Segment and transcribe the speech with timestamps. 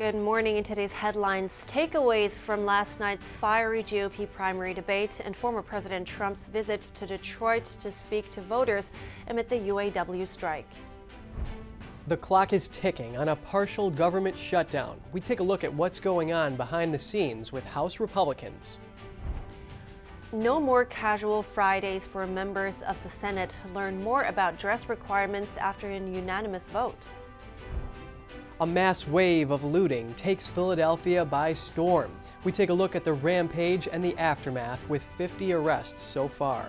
[0.00, 0.56] Good morning.
[0.56, 6.46] In today's headlines, takeaways from last night's fiery GOP primary debate and former President Trump's
[6.46, 8.92] visit to Detroit to speak to voters
[9.28, 10.70] amid the UAW strike.
[12.06, 14.98] The clock is ticking on a partial government shutdown.
[15.12, 18.78] We take a look at what's going on behind the scenes with House Republicans.
[20.32, 23.54] No more casual Fridays for members of the Senate.
[23.74, 27.06] Learn more about dress requirements after a unanimous vote.
[28.60, 32.10] A mass wave of looting takes Philadelphia by storm.
[32.44, 36.68] We take a look at the rampage and the aftermath with 50 arrests so far.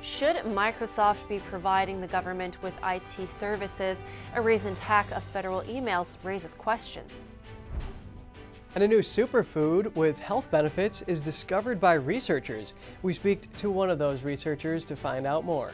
[0.00, 4.00] Should Microsoft be providing the government with IT services?
[4.36, 7.26] A recent hack of federal emails raises questions.
[8.76, 12.74] And a new superfood with health benefits is discovered by researchers.
[13.02, 15.72] We speak to one of those researchers to find out more.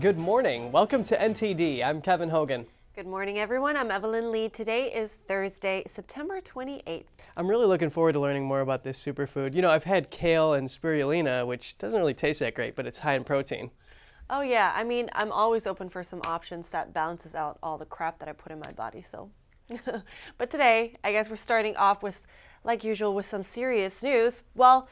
[0.00, 0.72] Good morning.
[0.72, 1.84] Welcome to NTD.
[1.84, 2.66] I'm Kevin Hogan.
[2.96, 3.76] Good morning, everyone.
[3.76, 4.48] I'm Evelyn Lee.
[4.48, 7.04] Today is Thursday, September 28th.
[7.36, 9.54] I'm really looking forward to learning more about this superfood.
[9.54, 12.98] You know, I've had kale and spirulina, which doesn't really taste that great, but it's
[12.98, 13.70] high in protein.
[14.28, 14.72] Oh, yeah.
[14.74, 18.28] I mean, I'm always open for some options that balances out all the crap that
[18.28, 19.30] I put in my body, so.
[20.38, 22.26] but today, I guess we're starting off with,
[22.64, 24.42] like usual, with some serious news.
[24.56, 24.88] Well,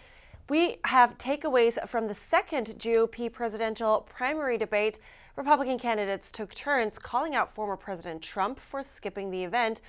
[0.53, 4.99] we have takeaways from the second GOP presidential primary debate.
[5.35, 9.81] Republican candidates took turns calling out former President Trump for skipping the event,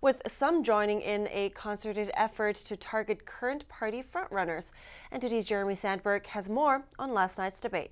[0.00, 4.70] with some joining in a concerted effort to target current party frontrunners.
[5.12, 7.90] NTD's Jeremy Sandberg has more on last night's debate.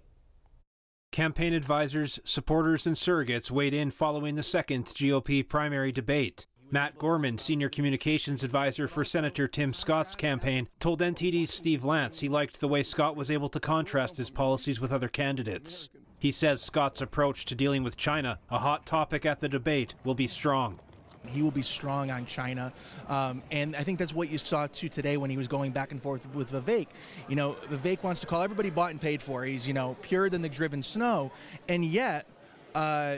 [1.11, 6.47] Campaign advisors, supporters, and surrogates weighed in following the second GOP primary debate.
[6.73, 12.29] Matt Gorman, senior communications advisor for Senator Tim Scott's campaign, told NTD's Steve Lance he
[12.29, 15.89] liked the way Scott was able to contrast his policies with other candidates.
[16.17, 20.15] He says Scott's approach to dealing with China, a hot topic at the debate, will
[20.15, 20.79] be strong.
[21.27, 22.73] He will be strong on China.
[23.09, 25.91] Um, and I think that's what you saw too today when he was going back
[25.91, 26.87] and forth with Vivek.
[27.29, 29.45] You know, Vivek wants to call everybody bought and paid for.
[29.45, 31.33] He's, you know, purer than the driven snow.
[31.69, 32.27] And yet,
[32.75, 33.17] uh,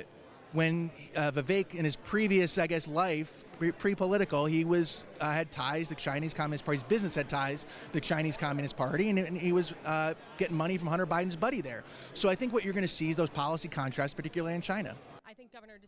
[0.52, 3.44] when uh, Vivek, in his previous, I guess, life,
[3.78, 5.88] pre-political, he was uh, had ties.
[5.88, 7.66] The Chinese Communist Party's business had ties.
[7.92, 11.60] The Chinese Communist Party, and, and he was uh, getting money from Hunter Biden's buddy
[11.60, 11.84] there.
[12.14, 14.94] So I think what you're going to see is those policy contrasts, particularly in China.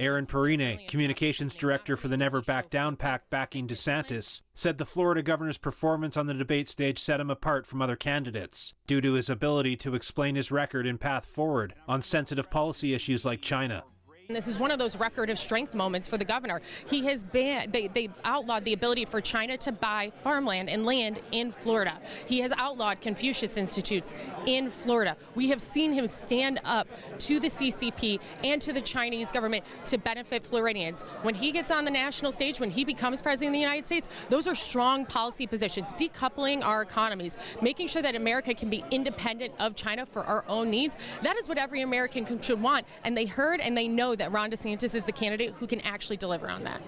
[0.00, 5.22] Erin Perrine, communications director for the Never Back Down PAC backing DeSantis, said the Florida
[5.22, 9.30] governor's performance on the debate stage set him apart from other candidates due to his
[9.30, 13.84] ability to explain his record and path forward on sensitive policy issues like China.
[14.28, 16.62] This is one of those record of strength moments for the governor.
[16.88, 21.20] He has been, they, they outlawed the ability for China to buy farmland and land
[21.30, 21.98] in Florida.
[22.24, 24.14] He has outlawed Confucius Institutes
[24.46, 25.18] in Florida.
[25.34, 29.98] We have seen him stand up to the CCP and to the Chinese government to
[29.98, 31.02] benefit Floridians.
[31.20, 34.08] When he gets on the national stage, when he becomes president of the United States,
[34.30, 39.52] those are strong policy positions, decoupling our economies, making sure that America can be independent
[39.58, 40.96] of China for our own needs.
[41.22, 42.86] That is what every American should want.
[43.04, 46.16] And they heard and they know that Ron DeSantis is the candidate who can actually
[46.16, 46.82] deliver on that.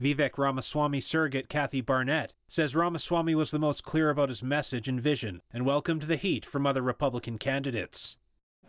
[0.00, 5.00] Vivek Ramaswamy surrogate Kathy Barnette says Ramaswamy was the most clear about his message and
[5.00, 8.18] vision and welcomed the heat from other Republican candidates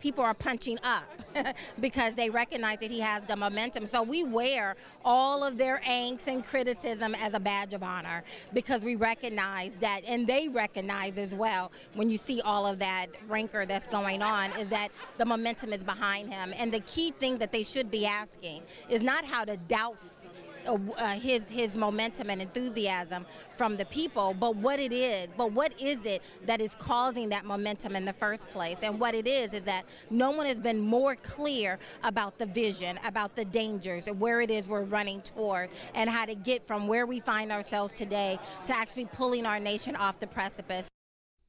[0.00, 1.08] people are punching up
[1.80, 3.86] because they recognize that he has the momentum.
[3.86, 8.22] So we wear all of their angst and criticism as a badge of honor
[8.52, 13.06] because we recognize that, and they recognize as well when you see all of that
[13.28, 14.88] rancor that's going on, is that
[15.18, 16.52] the momentum is behind him.
[16.58, 20.28] And the key thing that they should be asking is not how to douse
[20.68, 25.78] uh, his his momentum and enthusiasm from the people, but what it is, but what
[25.80, 28.82] is it that is causing that momentum in the first place?
[28.82, 32.98] And what it is is that no one has been more clear about the vision,
[33.04, 36.86] about the dangers, and where it is we're running toward, and how to get from
[36.86, 40.88] where we find ourselves today to actually pulling our nation off the precipice.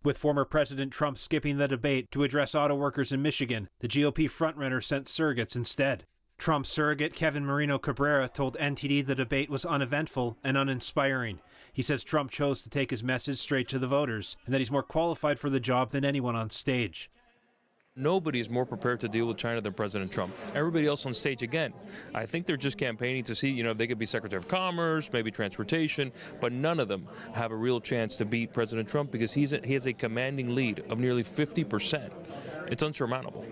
[0.02, 4.30] With former President Trump skipping the debate to address auto workers in Michigan, the GOP
[4.30, 6.06] frontrunner sent surrogates instead.
[6.40, 11.40] Trump surrogate Kevin Marino Cabrera told NTD the debate was uneventful and uninspiring.
[11.74, 14.72] He says Trump chose to take his message straight to the voters and that he's
[14.72, 17.12] more qualified for the job than anyone on stage.
[17.94, 20.34] Nobody is more prepared to deal with China than President Trump.
[20.56, 21.74] Everybody else on stage, again,
[22.16, 24.48] I think they're just campaigning to see, you know, if they could be Secretary of
[24.48, 26.10] Commerce, maybe Transportation,
[26.40, 29.60] but none of them have a real chance to beat President Trump because he's a,
[29.66, 32.14] he has a commanding lead of nearly 50 percent.
[32.68, 33.46] It's unsurmountable.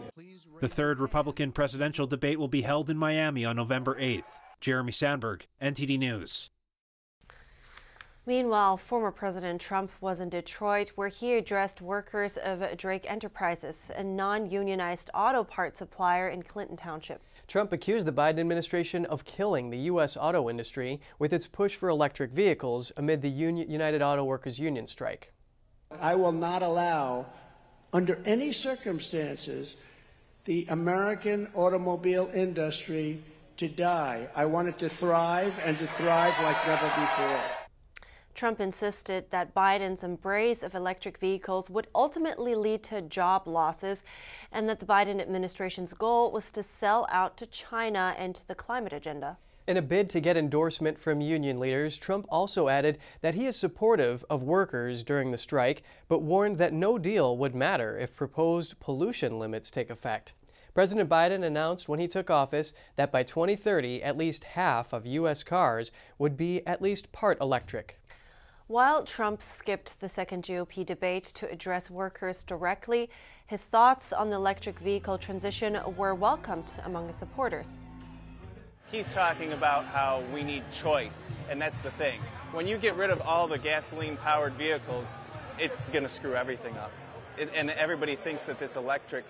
[0.60, 4.40] The third Republican presidential debate will be held in Miami on November 8th.
[4.60, 6.50] Jeremy Sandberg, NTD News.
[8.26, 14.04] Meanwhile, former President Trump was in Detroit where he addressed workers of Drake Enterprises, a
[14.04, 17.22] non unionized auto part supplier in Clinton Township.
[17.48, 20.18] Trump accused the Biden administration of killing the U.S.
[20.18, 24.88] auto industry with its push for electric vehicles amid the Union, United Auto Workers Union
[24.88, 25.32] strike.
[26.02, 27.28] I will not allow,
[27.94, 29.78] under any circumstances,
[30.48, 33.22] the American automobile industry
[33.58, 34.30] to die.
[34.34, 37.42] I want it to thrive and to thrive like never before.
[38.34, 44.06] Trump insisted that Biden's embrace of electric vehicles would ultimately lead to job losses
[44.50, 48.56] and that the Biden administration's goal was to sell out to China and to the
[48.56, 49.38] climate agenda.
[49.68, 53.58] In a bid to get endorsement from union leaders, Trump also added that he is
[53.58, 58.80] supportive of workers during the strike, but warned that no deal would matter if proposed
[58.80, 60.34] pollution limits take effect.
[60.74, 65.44] President Biden announced when he took office that by 2030, at least half of U.S.
[65.44, 68.00] cars would be at least part electric.
[68.68, 73.10] While Trump skipped the second GOP debate to address workers directly,
[73.48, 77.86] his thoughts on the electric vehicle transition were welcomed among his supporters.
[78.92, 82.20] He's talking about how we need choice, and that's the thing.
[82.54, 85.14] When you get rid of all the gasoline powered vehicles,
[85.60, 86.92] it's going to screw everything up.
[87.38, 89.26] It, and everybody thinks that this electric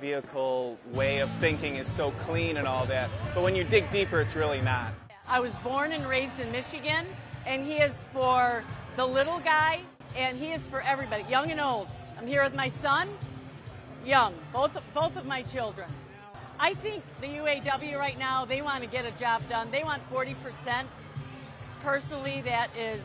[0.00, 3.10] vehicle way of thinking is so clean and all that.
[3.34, 4.92] But when you dig deeper, it's really not.
[5.28, 7.06] I was born and raised in Michigan
[7.46, 8.62] and he is for
[8.96, 9.80] the little guy,
[10.16, 11.88] and he is for everybody, young and old.
[12.18, 13.08] I'm here with my son,
[14.04, 15.88] young, both both of my children.
[16.62, 19.70] I think the UAW right now they want to get a job done.
[19.70, 20.34] They want 40%.
[21.82, 23.00] Personally, that is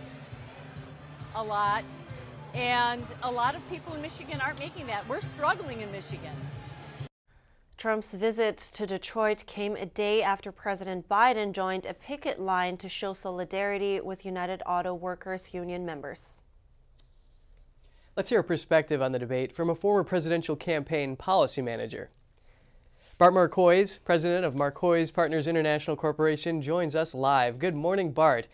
[1.35, 1.85] a lot.
[2.53, 5.07] And a lot of people in Michigan aren't making that.
[5.07, 6.33] We're struggling in Michigan.
[7.77, 12.89] Trump's visit to Detroit came a day after President Biden joined a picket line to
[12.89, 16.41] show solidarity with United Auto Workers Union members.
[18.17, 22.09] Let's hear a perspective on the debate from a former presidential campaign policy manager.
[23.17, 27.59] Bart Marcois, president of Marcois Partners International Corporation, joins us live.
[27.59, 28.49] Good morning, Bart.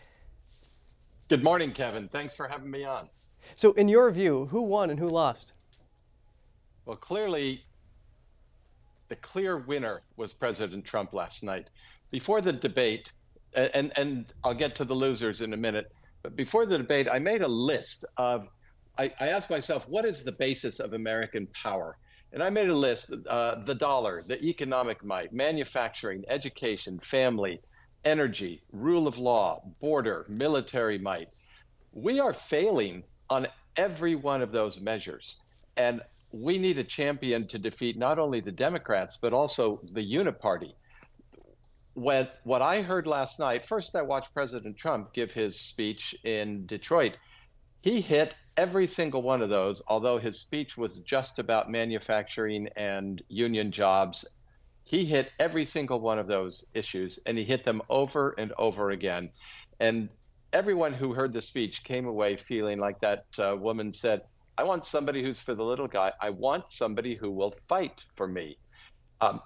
[1.28, 2.06] Good morning, Kevin.
[2.06, 3.08] Thanks for having me on.
[3.56, 5.52] So, in your view, who won and who lost?
[6.86, 7.64] Well, clearly,
[9.08, 11.68] the clear winner was President Trump last night.
[12.12, 13.10] Before the debate,
[13.54, 15.90] and, and I'll get to the losers in a minute,
[16.22, 18.46] but before the debate, I made a list of,
[18.96, 21.98] I, I asked myself, what is the basis of American power?
[22.32, 27.60] And I made a list uh, the dollar, the economic might, manufacturing, education, family,
[28.04, 31.28] energy, rule of law, border, military might.
[31.92, 35.40] We are failing on every one of those measures.
[35.76, 36.00] And
[36.32, 40.72] we need a champion to defeat not only the Democrats, but also the Uniparty.
[41.94, 46.64] When, what I heard last night, first I watched President Trump give his speech in
[46.64, 47.12] Detroit.
[47.82, 53.22] He hit every single one of those, although his speech was just about manufacturing and
[53.28, 54.24] union jobs.
[54.84, 58.90] He hit every single one of those issues, and he hit them over and over
[58.90, 59.32] again.
[59.80, 60.10] And
[60.52, 64.22] everyone who heard the speech came away feeling like that uh, woman said,
[64.56, 66.12] I want somebody who's for the little guy.
[66.20, 68.58] I want somebody who will fight for me.
[69.20, 69.40] Um,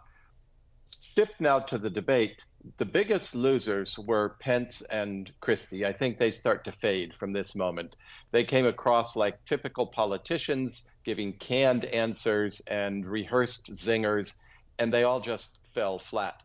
[1.15, 2.45] shift now to the debate.
[2.79, 5.87] The biggest losers were Pence and Christie.
[5.87, 7.95] I think they start to fade from this moment.
[8.33, 14.35] They came across like typical politicians, giving canned answers and rehearsed zingers,
[14.79, 16.43] and they all just fell flat.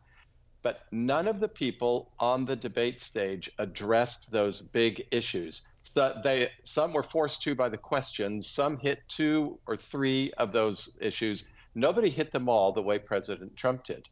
[0.61, 5.63] But none of the people on the debate stage addressed those big issues.
[5.81, 8.47] So they some were forced to by the questions.
[8.47, 11.49] Some hit two or three of those issues.
[11.73, 14.07] Nobody hit them all the way President Trump did.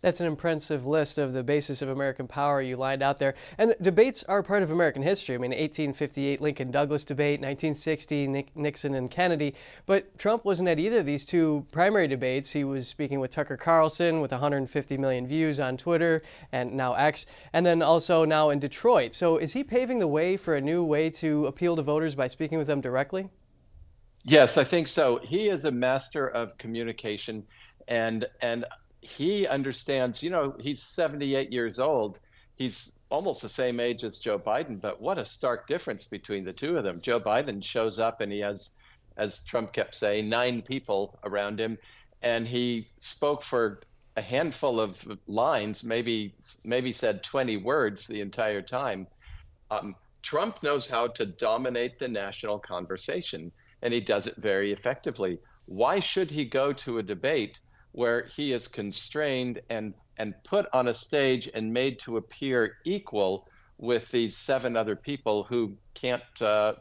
[0.00, 3.34] That's an impressive list of the basis of American power you lined out there.
[3.58, 5.34] And debates are part of American history.
[5.34, 9.54] I mean, 1858 Lincoln Douglas debate, 1960 Nixon and Kennedy.
[9.86, 12.52] But Trump wasn't at either of these two primary debates.
[12.52, 17.26] He was speaking with Tucker Carlson with 150 million views on Twitter and now X,
[17.52, 19.14] and then also now in Detroit.
[19.14, 22.28] So is he paving the way for a new way to appeal to voters by
[22.28, 23.30] speaking with them directly?
[24.22, 25.18] Yes, I think so.
[25.24, 27.44] He is a master of communication
[27.88, 28.64] and and
[29.08, 32.20] he understands, you know, he's 78 years old.
[32.56, 36.52] He's almost the same age as Joe Biden, but what a stark difference between the
[36.52, 37.00] two of them.
[37.00, 38.70] Joe Biden shows up and he has,
[39.16, 41.78] as Trump kept saying, nine people around him,
[42.22, 43.80] and he spoke for
[44.16, 46.34] a handful of lines, maybe
[46.64, 49.06] maybe said 20 words the entire time.
[49.70, 55.38] Um, Trump knows how to dominate the national conversation, and he does it very effectively.
[55.66, 57.58] Why should he go to a debate
[57.92, 63.48] where he is constrained and and put on a stage and made to appear equal
[63.78, 66.74] with these seven other people who can't uh,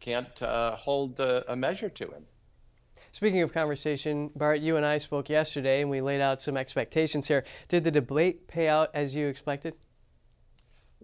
[0.00, 2.24] can't uh, hold a, a measure to him.
[3.12, 7.26] Speaking of conversation, Bart, you and I spoke yesterday and we laid out some expectations
[7.26, 7.44] here.
[7.68, 9.74] Did the debate pay out as you expected?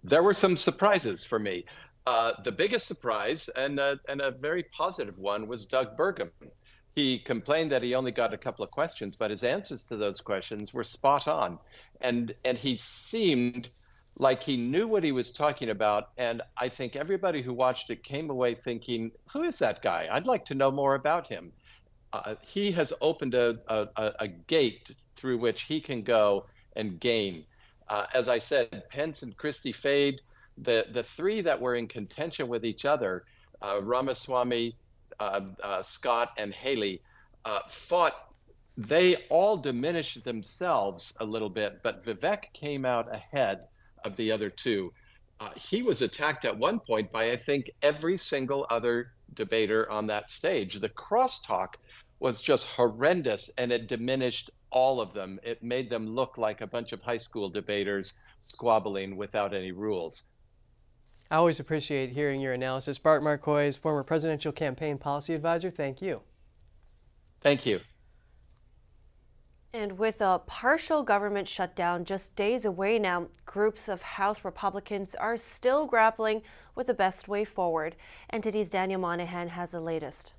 [0.03, 1.65] There were some surprises for me.
[2.05, 6.31] Uh, the biggest surprise, and, uh, and a very positive one, was Doug Burgum.
[6.97, 10.19] He complained that he only got a couple of questions, but his answers to those
[10.19, 11.59] questions were spot on.
[12.01, 13.69] And, and he seemed
[14.17, 16.09] like he knew what he was talking about.
[16.17, 20.09] And I think everybody who watched it came away thinking, who is that guy?
[20.11, 21.51] I'd like to know more about him.
[22.13, 27.45] Uh, he has opened a, a, a, gate through which he can go and gain.
[27.89, 30.19] Uh, as I said, Pence and Christie Fade,
[30.57, 33.23] the, the three that were in contention with each other,
[33.61, 34.75] uh, Ramaswamy,
[35.19, 37.01] Um, uh, Scott, and Haley,
[37.45, 38.13] uh, fought.
[38.77, 43.67] They all diminished themselves a little bit, but Vivek came out ahead
[44.03, 44.93] of the other two.
[45.39, 50.07] Uh, he was attacked at one point by, I think, every single other debater on
[50.07, 50.79] that stage.
[50.79, 51.75] The crosstalk
[52.19, 55.39] was just horrendous and it diminished all of them.
[55.43, 60.23] It made them look like a bunch of high school debaters squabbling without any rules.
[61.29, 62.97] I always appreciate hearing your analysis.
[62.97, 66.21] Bart Marcois, former presidential campaign policy advisor, thank you.
[67.41, 67.81] Thank you.
[69.73, 75.37] And with a partial government shutdown just days away now, groups of House Republicans are
[75.37, 76.41] still grappling
[76.73, 77.95] with the best way forward.
[78.33, 80.33] NTD's Daniel Monahan has the latest.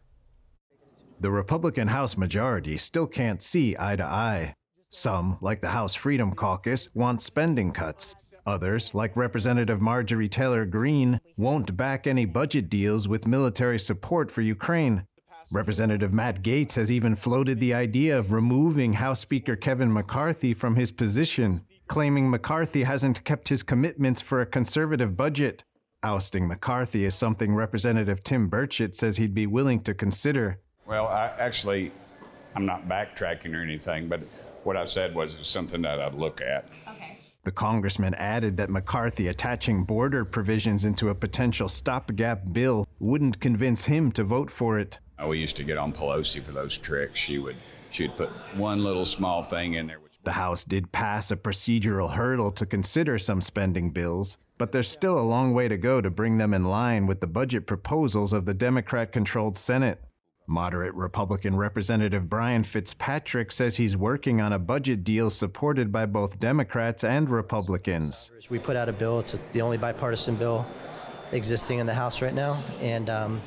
[1.20, 4.54] The Republican House majority still can't see eye to eye.
[4.90, 8.16] Some, like the House Freedom Caucus, want spending cuts.
[8.48, 14.40] Others, like Representative Marjorie Taylor Greene, won't back any budget deals with military support for
[14.40, 15.06] Ukraine.
[15.50, 20.76] Representative Matt Gaetz has even floated the idea of removing House Speaker Kevin McCarthy from
[20.76, 25.62] his position, claiming McCarthy hasn't kept his commitments for a conservative budget.
[26.02, 30.58] Ousting McCarthy is something Representative Tim Burchett says he'd be willing to consider.
[30.86, 31.92] Well, I, actually,
[32.54, 34.22] I'm not backtracking or anything, but
[34.64, 36.66] what I said was something that I'd look at.
[37.48, 43.86] The congressman added that McCarthy attaching border provisions into a potential stopgap bill wouldn't convince
[43.86, 44.98] him to vote for it.
[45.26, 47.18] We used to get on Pelosi for those tricks.
[47.18, 47.56] She would
[47.88, 49.98] she'd put one little small thing in there.
[50.24, 55.18] The House did pass a procedural hurdle to consider some spending bills, but there's still
[55.18, 58.44] a long way to go to bring them in line with the budget proposals of
[58.44, 60.02] the Democrat controlled Senate.
[60.48, 66.40] Moderate Republican Representative Brian Fitzpatrick says he's working on a budget deal supported by both
[66.40, 68.30] Democrats and Republicans.
[68.48, 70.66] We put out a bill, it's the only bipartisan bill
[71.32, 73.42] existing in the House right now, and um,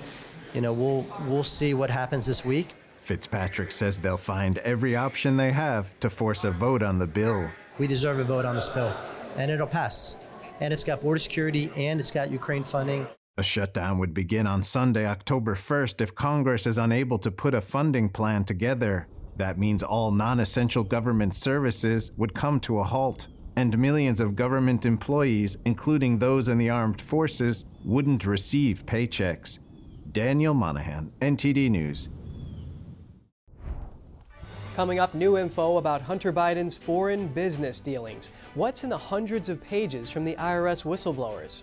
[0.54, 2.76] you know we'll we'll see what happens this week.
[3.00, 7.50] Fitzpatrick says they'll find every option they have to force a vote on the bill.
[7.80, 8.96] We deserve a vote on this bill,
[9.38, 10.18] and it'll pass.
[10.60, 13.08] And it's got border security and it's got Ukraine funding.
[13.38, 17.62] A shutdown would begin on Sunday, October 1st, if Congress is unable to put a
[17.62, 19.08] funding plan together.
[19.38, 24.36] That means all non essential government services would come to a halt, and millions of
[24.36, 29.60] government employees, including those in the armed forces, wouldn't receive paychecks.
[30.12, 32.10] Daniel Monahan, NTD News.
[34.76, 38.30] Coming up, new info about Hunter Biden's foreign business dealings.
[38.56, 41.62] What's in the hundreds of pages from the IRS whistleblowers?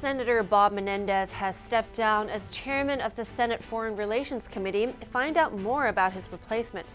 [0.00, 4.86] Senator Bob Menendez has stepped down as chairman of the Senate Foreign Relations Committee.
[5.12, 6.94] Find out more about his replacement.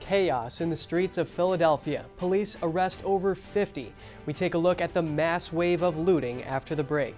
[0.00, 2.06] Chaos in the streets of Philadelphia.
[2.16, 3.92] Police arrest over 50.
[4.24, 7.16] We take a look at the mass wave of looting after the break.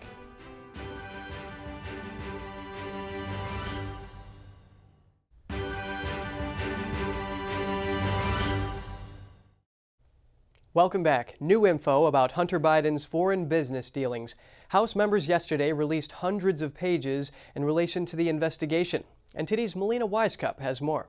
[10.75, 11.35] Welcome back.
[11.38, 14.37] New info about Hunter Biden's foreign business dealings.
[14.69, 19.05] House members yesterday released hundreds of pages in relation to the investigation.
[19.37, 21.09] NTD's Melina Wisecup has more.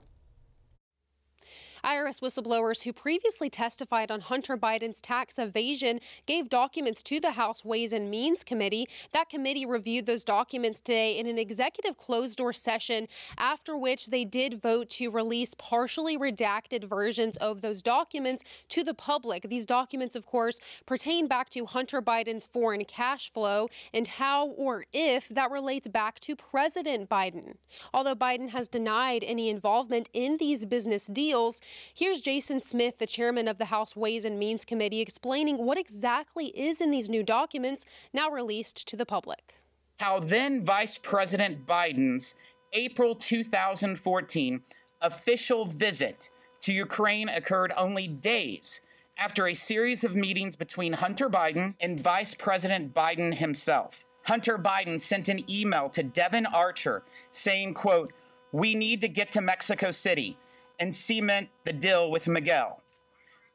[1.83, 7.65] IRS whistleblowers who previously testified on Hunter Biden's tax evasion gave documents to the House
[7.65, 8.87] Ways and Means Committee.
[9.11, 14.23] That committee reviewed those documents today in an executive closed door session, after which they
[14.23, 19.49] did vote to release partially redacted versions of those documents to the public.
[19.49, 24.85] These documents, of course, pertain back to Hunter Biden's foreign cash flow and how or
[24.93, 27.55] if that relates back to President Biden.
[27.93, 31.59] Although Biden has denied any involvement in these business deals,
[31.93, 36.47] Here's Jason Smith, the chairman of the House Ways and Means Committee, explaining what exactly
[36.47, 39.55] is in these new documents now released to the public.
[39.99, 42.35] How then Vice President Biden's
[42.73, 44.61] April 2014
[45.01, 46.29] official visit
[46.61, 48.81] to Ukraine occurred only days
[49.17, 54.05] after a series of meetings between Hunter Biden and Vice President Biden himself.
[54.23, 58.13] Hunter Biden sent an email to Devon Archer saying, quote,
[58.51, 60.37] "We need to get to Mexico City
[60.83, 62.81] and cement the deal with Miguel."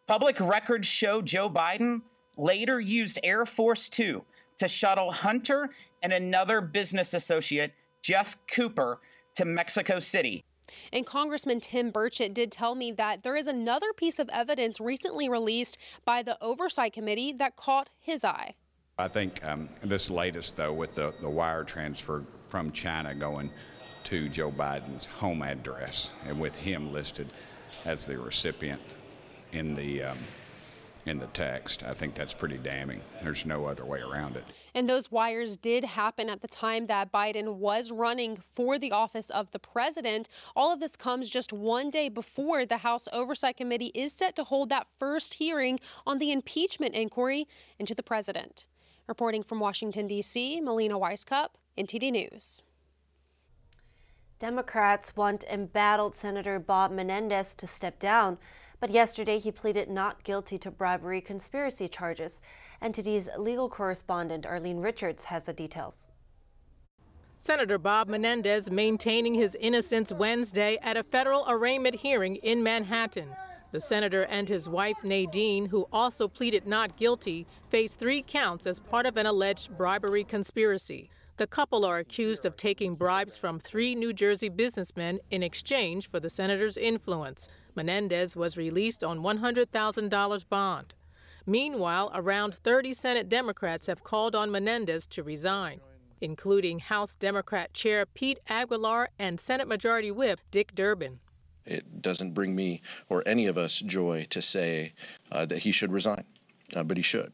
[0.06, 2.00] Public records show Joe Biden
[2.38, 4.24] later used Air Force 2
[4.58, 5.68] to shuttle Hunter
[6.02, 9.00] and another business associate, Jeff Cooper,
[9.34, 10.44] to Mexico City.
[10.92, 15.28] And Congressman Tim Burchett did tell me that there is another piece of evidence recently
[15.28, 18.54] released by the Oversight Committee that caught his eye.
[18.98, 23.50] I think um, this latest, though, with the, the wire transfer from China going
[24.08, 27.28] to Joe Biden's home address and with him listed
[27.84, 28.80] as the recipient
[29.52, 30.18] in the um,
[31.04, 31.82] in the text.
[31.82, 33.02] I think that's pretty damning.
[33.22, 34.44] There's no other way around it.
[34.74, 39.28] And those wires did happen at the time that Biden was running for the office
[39.28, 40.30] of the president.
[40.56, 44.44] All of this comes just one day before the House Oversight Committee is set to
[44.44, 47.46] hold that first hearing on the impeachment inquiry
[47.78, 48.66] into the president.
[49.06, 52.62] Reporting from Washington, D.C., Melina Wisecup, NTD News.
[54.38, 58.38] Democrats want embattled Senator Bob Menendez to step down.
[58.80, 62.40] But yesterday he pleaded not guilty to bribery conspiracy charges.
[62.80, 66.08] NTD's legal correspondent Arlene Richards has the details.
[67.38, 73.30] Senator Bob Menendez maintaining his innocence Wednesday at a federal arraignment hearing in Manhattan.
[73.72, 78.80] The senator and his wife Nadine, who also pleaded not guilty, face three counts as
[78.80, 81.10] part of an alleged bribery conspiracy.
[81.38, 86.18] The couple are accused of taking bribes from three New Jersey businessmen in exchange for
[86.18, 87.48] the senator's influence.
[87.76, 90.94] Menendez was released on $100,000 bond.
[91.46, 95.80] Meanwhile, around 30 Senate Democrats have called on Menendez to resign,
[96.20, 101.20] including House Democrat Chair Pete Aguilar and Senate Majority Whip Dick Durbin.
[101.64, 104.92] It doesn't bring me or any of us joy to say
[105.30, 106.24] uh, that he should resign,
[106.74, 107.32] uh, but he should.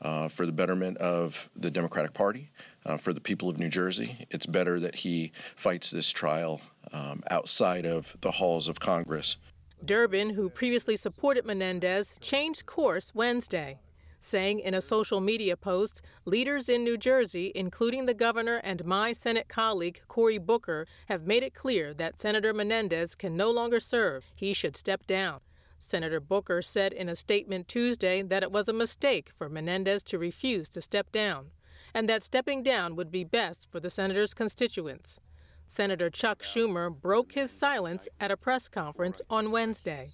[0.00, 2.50] Uh, for the betterment of the Democratic Party,
[2.86, 6.60] uh, for the people of New Jersey, it's better that he fights this trial
[6.92, 9.36] um, outside of the halls of Congress
[9.84, 13.78] Durbin, who previously supported Menendez, changed course Wednesday,
[14.18, 19.12] saying in a social media post leaders in New Jersey, including the governor and my
[19.12, 24.24] Senate colleague Cory Booker, have made it clear that Senator Menendez can no longer serve.
[24.34, 25.40] He should step down.
[25.78, 30.18] Senator Booker said in a statement Tuesday that it was a mistake for Menendez to
[30.18, 31.50] refuse to step down,
[31.96, 35.18] and that stepping down would be best for the senator's constituents.
[35.66, 40.10] Senator Chuck Schumer broke his silence at a press conference on Wednesday.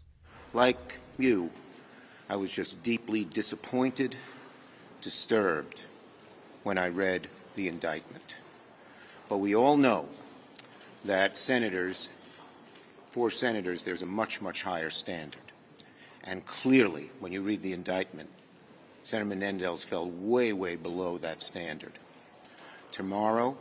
[0.54, 1.50] Like you,
[2.30, 4.14] I was just deeply disappointed,
[5.00, 5.86] disturbed
[6.62, 8.36] when I read the indictment.
[9.28, 10.08] But we all know
[11.04, 12.10] that senators,
[13.10, 15.50] for senators, there's a much, much higher standard.
[16.22, 18.30] And clearly, when you read the indictment,
[19.04, 21.92] Senator Menendez fell way, way below that standard.
[22.90, 23.56] Tomorrow,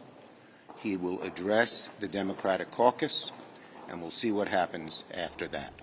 [0.80, 3.32] he will address the Democratic caucus,
[3.90, 5.74] and we'll see what happens after that.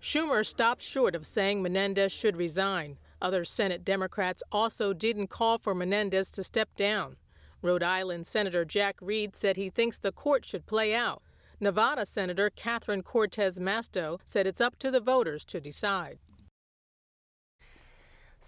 [0.00, 2.98] Schumer stopped short of saying Menendez should resign.
[3.20, 7.16] Other Senate Democrats also didn't call for Menendez to step down.
[7.62, 11.22] Rhode Island Senator Jack Reed said he thinks the court should play out.
[11.58, 16.18] Nevada Senator Catherine Cortez Masto said it's up to the voters to decide.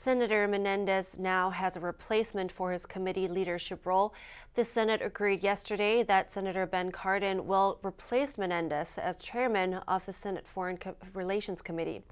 [0.00, 4.14] Senator Menendez now has a replacement for his committee leadership role.
[4.54, 10.12] The Senate agreed yesterday that Senator Ben Cardin will replace Menendez as chairman of the
[10.12, 12.04] Senate Foreign Co Relations Committee.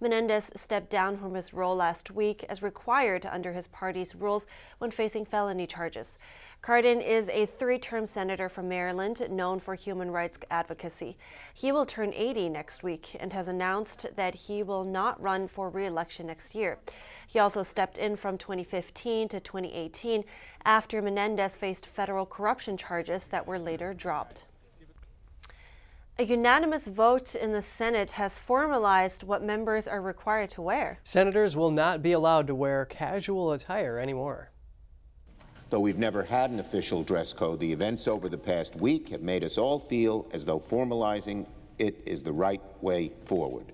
[0.00, 4.46] Menendez stepped down from his role last week as required under his party's rules
[4.78, 6.18] when facing felony charges.
[6.62, 11.16] Cardin is a three term senator from Maryland known for human rights advocacy.
[11.52, 15.68] He will turn 80 next week and has announced that he will not run for
[15.68, 16.78] re election next year.
[17.26, 20.24] He also stepped in from 2015 to 2018
[20.64, 24.44] after Menendez faced federal corruption charges that were later dropped.
[26.16, 31.00] A unanimous vote in the Senate has formalized what members are required to wear.
[31.02, 34.50] Senators will not be allowed to wear casual attire anymore.
[35.70, 39.22] Though we've never had an official dress code, the events over the past week have
[39.22, 41.46] made us all feel as though formalizing
[41.80, 43.72] it is the right way forward.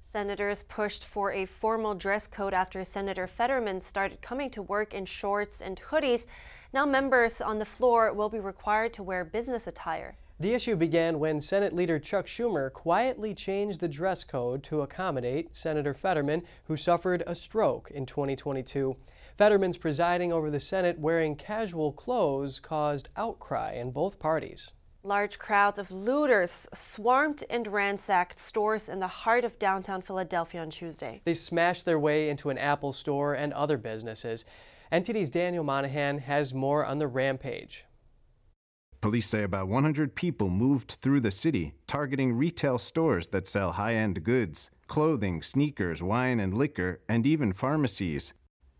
[0.00, 5.04] Senators pushed for a formal dress code after Senator Fetterman started coming to work in
[5.04, 6.24] shorts and hoodies.
[6.72, 10.16] Now, members on the floor will be required to wear business attire.
[10.40, 15.54] The issue began when Senate Leader Chuck Schumer quietly changed the dress code to accommodate
[15.54, 18.96] Senator Fetterman, who suffered a stroke in 2022.
[19.36, 24.72] Fetterman's presiding over the Senate wearing casual clothes caused outcry in both parties.
[25.02, 30.70] Large crowds of looters swarmed and ransacked stores in the heart of downtown Philadelphia on
[30.70, 31.20] Tuesday.
[31.26, 34.46] They smashed their way into an Apple store and other businesses.
[34.90, 37.84] NTD's Daniel Monahan has more on the rampage.
[39.00, 43.94] Police say about 100 people moved through the city, targeting retail stores that sell high
[43.94, 48.34] end goods, clothing, sneakers, wine and liquor, and even pharmacies,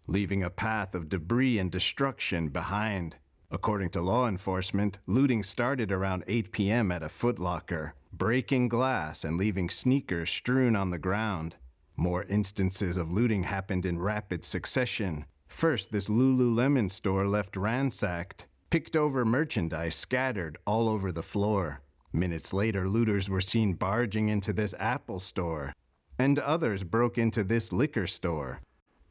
[0.06, 3.16] leaving a path of debris and destruction behind.
[3.50, 6.92] According to law enforcement, looting started around 8 p.m.
[6.92, 11.56] at a Footlocker, breaking glass and leaving sneakers strewn on the ground.
[11.96, 15.24] More instances of looting happened in rapid succession.
[15.48, 21.83] First, this Lululemon store left ransacked, picked over merchandise scattered all over the floor.
[22.12, 25.74] Minutes later, looters were seen barging into this Apple store,
[26.18, 28.61] and others broke into this liquor store.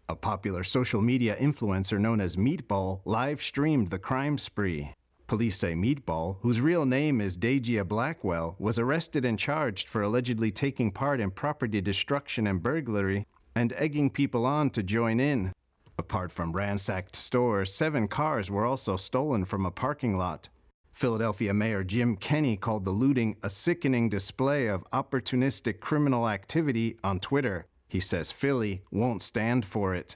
[0.08, 4.94] A popular social media influencer known as Meatball live streamed the crime spree.
[5.28, 10.52] Police say Meatball, whose real name is Dayjia Blackwell, was arrested and charged for allegedly
[10.52, 15.52] taking part in property destruction and burglary and egging people on to join in.
[16.00, 20.48] Apart from ransacked stores, seven cars were also stolen from a parking lot.
[20.94, 27.20] Philadelphia Mayor Jim Kenney called the looting a sickening display of opportunistic criminal activity on
[27.20, 27.66] Twitter.
[27.90, 30.16] He says Philly won't stand for it.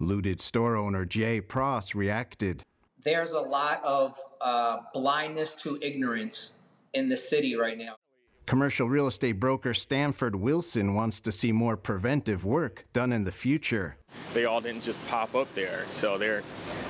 [0.00, 2.64] Looted store owner Jay Pross reacted.
[3.04, 6.54] There's a lot of uh, blindness to ignorance
[6.92, 7.94] in the city right now.
[8.50, 13.30] Commercial real estate broker Stanford Wilson wants to see more preventive work done in the
[13.30, 13.96] future.
[14.34, 16.42] They all didn't just pop up there, so they're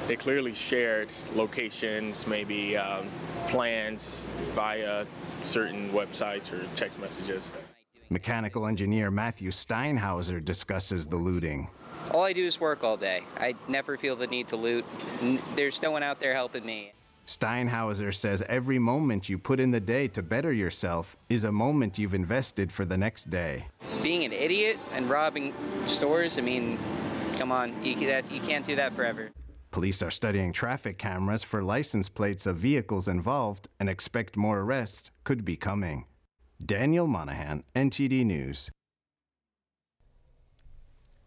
[0.09, 3.07] they clearly shared locations, maybe um,
[3.49, 5.05] plans via
[5.45, 7.53] certain websites or text messages.
[8.09, 11.69] Mechanical engineer Matthew Steinhauser discusses the looting.
[12.11, 13.23] All I do is work all day.
[13.39, 14.87] I never feel the need to loot.
[15.57, 16.95] There's no one out there helping me.
[17.31, 21.97] Steinhauser says every moment you put in the day to better yourself is a moment
[21.97, 23.69] you've invested for the next day.
[24.03, 25.55] Being an idiot and robbing
[25.87, 26.77] stores, I mean,
[27.39, 29.31] come on, you, that, you can't do that forever.
[29.71, 35.13] Police are studying traffic cameras for license plates of vehicles involved and expect more arrests
[35.23, 36.07] could be coming.
[36.67, 38.73] Daniel Monahan, NTD News.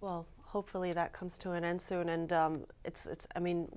[0.02, 2.10] Well, hopefully that comes to an end soon.
[2.10, 3.70] And um, it's, it's, I mean,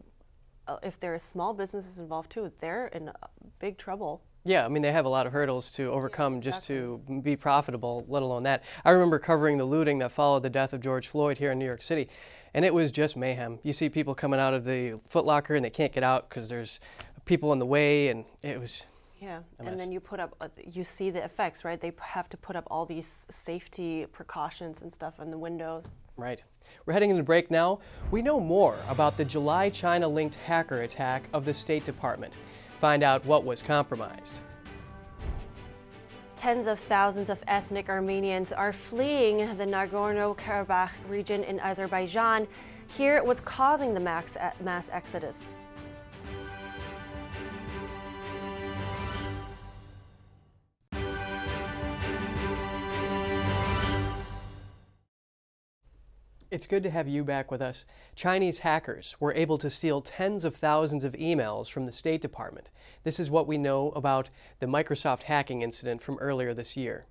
[0.83, 3.13] if there are small businesses involved too, they're in uh,
[3.59, 4.23] big trouble.
[4.45, 8.05] Yeah, I mean, they have a lot of hurdles to overcome just to be profitable,
[8.07, 8.63] let alone that.
[8.85, 11.65] I remember covering the looting that followed the death of George Floyd here in New
[11.65, 12.09] York City,
[12.55, 13.59] and it was just mayhem.
[13.65, 16.79] You see people coming out of the Footlocker and they can't get out because there's
[17.25, 18.87] people in the way, and it was.
[19.21, 21.81] Yeah, and then you put up, uh, you see the effects, right?
[21.81, 25.93] They p- have to put up all these safety precautions and stuff on the windows.
[26.19, 26.45] Right.
[26.85, 27.81] We're heading into break now.
[28.11, 32.37] We know more about the July China linked hacker attack of the State Department.
[32.79, 34.39] Find out what was compromised.
[36.35, 42.47] Tens of thousands of ethnic Armenians are fleeing the Nagorno Karabakh region in Azerbaijan.
[42.89, 45.55] Here, what's causing the max, uh, mass exodus?
[56.57, 57.85] It's good to have you back with us.
[58.15, 62.71] Chinese hackers were able to steal tens of thousands of emails from the State Department.
[63.05, 67.05] This is what we know about the Microsoft hacking incident from earlier this year.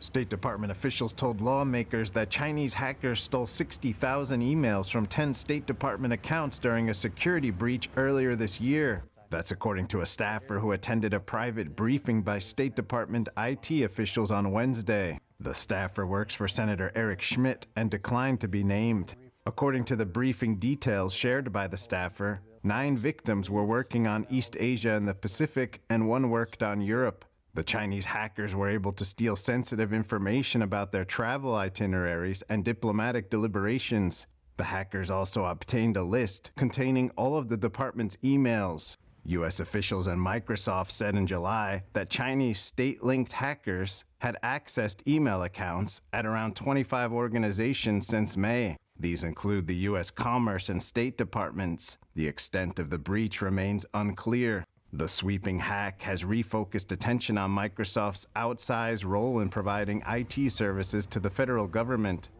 [0.00, 6.14] State Department officials told lawmakers that Chinese hackers stole 60,000 emails from 10 State Department
[6.14, 9.04] accounts during a security breach earlier this year.
[9.28, 14.30] That's according to a staffer who attended a private briefing by State Department IT officials
[14.30, 15.18] on Wednesday.
[15.38, 19.14] The staffer works for Senator Eric Schmitt and declined to be named.
[19.44, 24.56] According to the briefing details shared by the staffer, nine victims were working on East
[24.58, 27.26] Asia and the Pacific, and one worked on Europe.
[27.52, 33.30] The Chinese hackers were able to steal sensitive information about their travel itineraries and diplomatic
[33.30, 34.26] deliberations.
[34.56, 38.96] The hackers also obtained a list containing all of the department's emails.
[39.28, 39.60] U.S.
[39.60, 46.00] officials and Microsoft said in July that Chinese state linked hackers had accessed email accounts
[46.12, 48.76] at around 25 organizations since May.
[48.98, 50.10] These include the U.S.
[50.10, 51.98] Commerce and State Departments.
[52.14, 54.64] The extent of the breach remains unclear.
[54.92, 61.20] The sweeping hack has refocused attention on Microsoft's outsized role in providing IT services to
[61.20, 62.30] the federal government.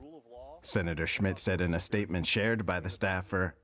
[0.63, 3.55] Senator Schmitt said in a statement shared by the staffer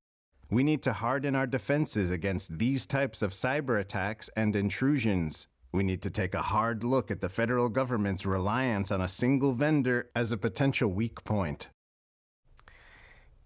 [0.52, 5.46] We need to harden our defenses against these types of cyber attacks and intrusions.
[5.72, 9.54] We need to take a hard look at the federal government's reliance on a single
[9.54, 11.70] vendor as a potential weak point.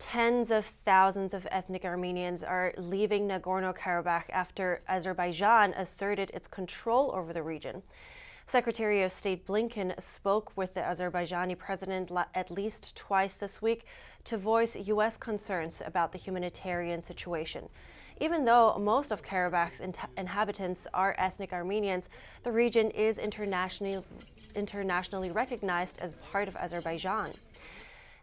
[0.00, 7.12] Tens of thousands of ethnic Armenians are leaving Nagorno Karabakh after Azerbaijan asserted its control
[7.14, 7.84] over the region.
[8.48, 13.84] Secretary of State Blinken spoke with the Azerbaijani president at least twice this week
[14.22, 15.16] to voice U.S.
[15.16, 17.68] concerns about the humanitarian situation.
[18.20, 19.80] Even though most of Karabakh's
[20.16, 22.08] inhabitants are ethnic Armenians,
[22.44, 24.04] the region is internationally,
[24.54, 27.32] internationally recognized as part of Azerbaijan.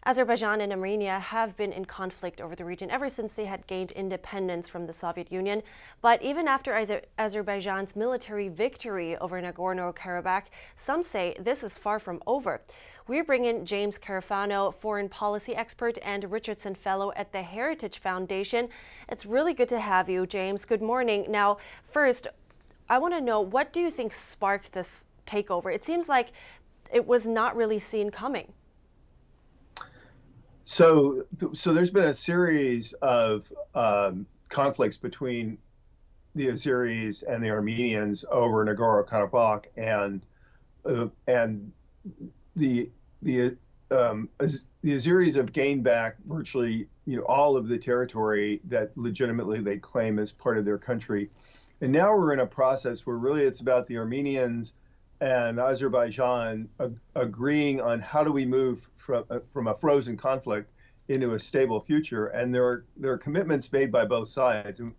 [0.06, 3.94] Azerbaijan and Armenia have been in conflict over the region ever since they had gained
[3.94, 5.63] independence from the Soviet Union.
[6.02, 10.44] But even after Azer- Azerbaijan's military victory over Nagorno Karabakh,
[10.76, 12.62] some say this is far from over.
[13.08, 18.68] We bring in James Carafano, foreign policy expert and Richardson Fellow at the Heritage Foundation.
[19.08, 20.66] It's really good to have you, James.
[20.66, 21.28] Good morning.
[21.30, 22.28] Now, first,
[22.89, 25.74] I want to know what do you think sparked this takeover?
[25.74, 26.34] It seems like
[26.92, 28.52] it was not really seen coming.
[30.65, 35.58] So, so there's been a series of um, conflicts between
[36.36, 40.21] the Azeris and the Armenians over Nagorno Karabakh, and
[40.86, 41.71] uh, and
[42.56, 42.89] the
[43.21, 43.58] the
[43.91, 49.60] um, the Azeris have gained back virtually you know all of the territory that legitimately
[49.60, 51.30] they claim as part of their country,
[51.82, 54.76] and now we're in a process where really it's about the Armenians
[55.19, 60.72] and Azerbaijan ag- agreeing on how do we move from uh, from a frozen conflict
[61.08, 62.28] into a stable future.
[62.28, 64.80] And there are there are commitments made by both sides.
[64.80, 64.94] And,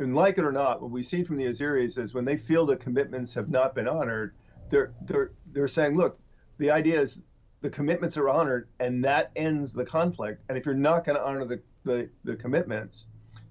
[0.00, 2.66] and like it or not, what we've seen from the Azeris is when they feel
[2.66, 4.34] the commitments have not been honored,
[4.70, 6.18] they're they're they're saying, look,
[6.58, 7.22] the idea is
[7.60, 10.42] the commitments are honored and that ends the conflict.
[10.48, 13.06] And if you're not going to honor the, the, the commitments,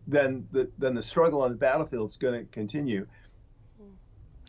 [0.06, 3.08] then the then the struggle on the battlefield is going to continue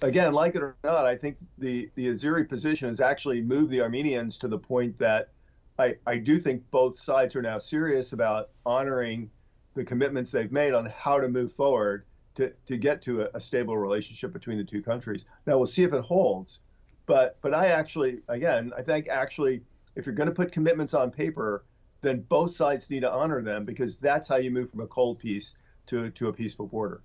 [0.02, 3.80] again, like it or not, I think the the Azeri position has actually moved the
[3.80, 5.30] Armenians to the point that
[5.78, 9.30] I, I do think both sides are now serious about honoring
[9.74, 12.04] the commitments they've made on how to move forward
[12.36, 15.24] to, to get to a, a stable relationship between the two countries.
[15.46, 16.60] Now we'll see if it holds,
[17.06, 19.62] but but I actually again I think actually
[19.96, 21.64] if you're going to put commitments on paper,
[22.02, 25.18] then both sides need to honor them because that's how you move from a cold
[25.18, 25.54] peace
[25.86, 27.02] to to a peaceful border.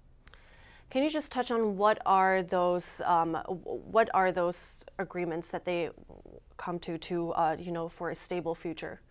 [0.90, 5.92] Can you just touch on what are those um, what are those agreements that they
[6.58, 9.02] come to to uh, you know for a stable future?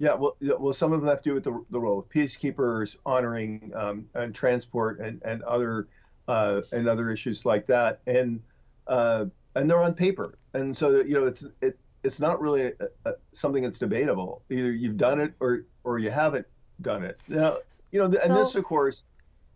[0.00, 2.96] Yeah, well, well, some of them have to do with the, the role of peacekeepers,
[3.04, 5.88] honoring um, and transport, and and other
[6.28, 8.40] uh, and other issues like that, and
[8.86, 12.72] uh, and they're on paper, and so you know it's it it's not really a,
[13.06, 14.42] a, something that's debatable.
[14.50, 16.46] Either you've done it or or you haven't
[16.82, 17.18] done it.
[17.28, 17.58] Now,
[17.90, 19.04] you know, and so, this of course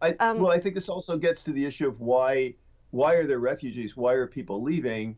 [0.03, 2.55] I, um, well, I think this also gets to the issue of why
[2.91, 3.97] why are there refugees?
[3.97, 5.17] Why are people leaving?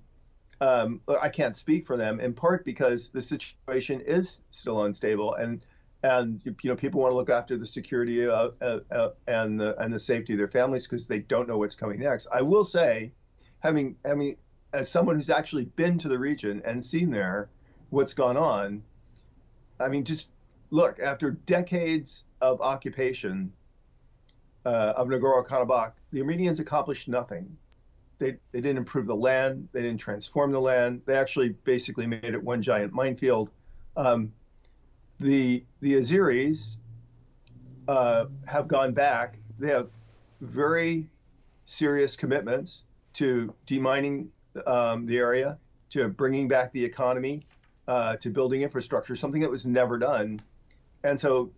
[0.60, 5.64] Um, I can't speak for them, in part because the situation is still unstable, and
[6.02, 9.76] and you know people want to look after the security uh, uh, uh, and the
[9.82, 12.28] and the safety of their families because they don't know what's coming next.
[12.32, 13.10] I will say,
[13.60, 14.36] having having
[14.74, 17.48] as someone who's actually been to the region and seen there
[17.88, 18.82] what's gone on,
[19.80, 20.28] I mean, just
[20.70, 23.52] look after decades of occupation
[24.64, 27.56] uh, of Nagorno Karabakh, the Armenians accomplished nothing.
[28.18, 32.24] They, they didn't improve the land, they didn't transform the land, they actually basically made
[32.24, 33.50] it one giant minefield.
[33.96, 34.32] Um,
[35.20, 36.78] the, the Azeris
[37.88, 39.88] uh, have gone back, they have
[40.40, 41.08] very
[41.66, 44.28] serious commitments to demining
[44.66, 45.58] um, the area,
[45.90, 47.42] to bringing back the economy,
[47.88, 50.40] uh, to building infrastructure, something that was never done.
[51.02, 51.50] And so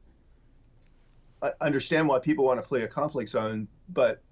[1.61, 4.23] understand why people want to flee a conflict zone, but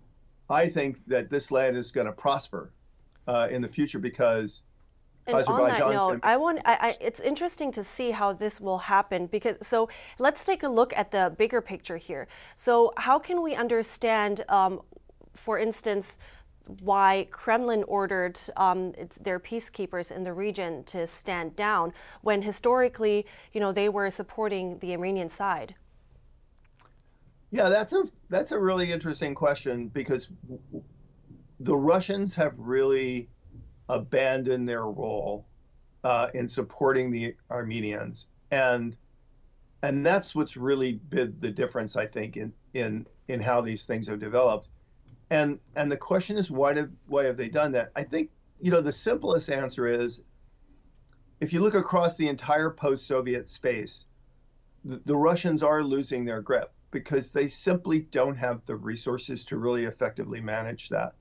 [0.50, 2.72] I think that this land is going to prosper
[3.26, 4.62] uh, in the future because.
[5.26, 8.76] And on that note, I want I, I, it's interesting to see how this will
[8.76, 9.88] happen because so
[10.18, 12.28] let's take a look at the bigger picture here.
[12.56, 14.82] So how can we understand, um,
[15.32, 16.18] for instance,
[16.80, 23.60] why Kremlin ordered um, their peacekeepers in the region to stand down when historically, you
[23.60, 25.74] know, they were supporting the Armenian side?
[27.54, 30.26] Yeah, that's a that's a really interesting question because
[31.60, 33.28] the Russians have really
[33.88, 35.46] abandoned their role
[36.02, 38.96] uh, in supporting the Armenians, and
[39.82, 44.08] and that's what's really been the difference, I think, in in in how these things
[44.08, 44.68] have developed.
[45.30, 47.92] And and the question is, why did why have they done that?
[47.94, 50.24] I think you know the simplest answer is,
[51.38, 54.06] if you look across the entire post-Soviet space,
[54.84, 59.58] the, the Russians are losing their grip because they simply don't have the resources to
[59.58, 61.12] really effectively manage that.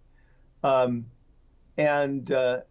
[0.63, 1.05] Um,
[1.77, 2.61] and uh,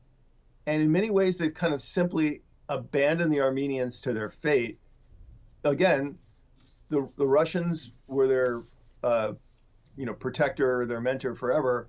[0.67, 4.79] and in many ways, they've kind of simply abandoned the Armenians to their fate.
[5.65, 6.17] Again,
[6.88, 8.62] the, the Russians were their,
[9.03, 9.33] uh,
[9.97, 11.88] you know, protector, their mentor forever.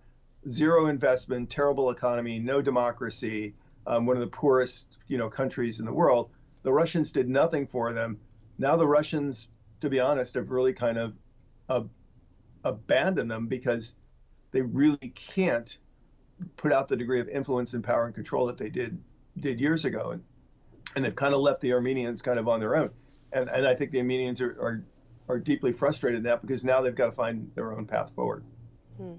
[0.49, 3.53] Zero investment, terrible economy, no democracy,
[3.85, 6.31] um, one of the poorest, you know, countries in the world.
[6.63, 8.19] The Russians did nothing for them.
[8.57, 9.47] Now the Russians,
[9.83, 11.13] to be honest, have really kind of
[11.67, 11.83] uh,
[12.63, 13.97] abandoned them because
[14.51, 15.77] they really can't
[16.55, 18.97] put out the degree of influence and power and control that they did
[19.37, 20.23] did years ago, and
[20.95, 22.91] and they've kind of left the Armenians kind of on their own.
[23.33, 24.85] And and I think the Armenians are are,
[25.27, 28.45] are deeply frustrated in that because now they've got to find their own path forward.
[28.95, 29.15] Hmm.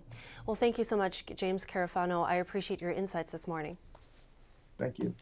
[0.46, 2.26] Well, thank you so much, James Carafano.
[2.26, 3.76] I appreciate your insights this morning.
[4.78, 5.14] Thank you.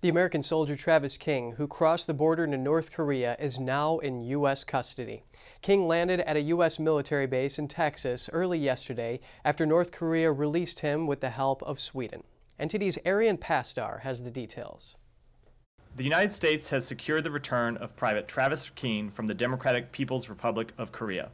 [0.00, 4.20] The American soldier Travis King, who crossed the border into North Korea, is now in
[4.20, 4.62] U.S.
[4.62, 5.24] custody.
[5.60, 6.78] King landed at a U.S.
[6.78, 11.80] military base in Texas early yesterday after North Korea released him with the help of
[11.80, 12.22] Sweden.
[12.60, 14.96] NTD's Arian Pastar has the details.
[15.96, 20.28] The United States has secured the return of Private Travis King from the Democratic People's
[20.28, 21.30] Republic of Korea.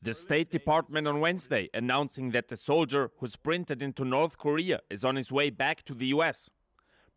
[0.00, 5.04] The State Department on Wednesday announcing that the soldier who sprinted into North Korea is
[5.04, 6.48] on his way back to the U.S.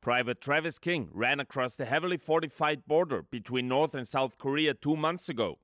[0.04, 4.98] Private Travis King ran across the heavily fortified border between North and South Korea two
[4.98, 5.60] months ago.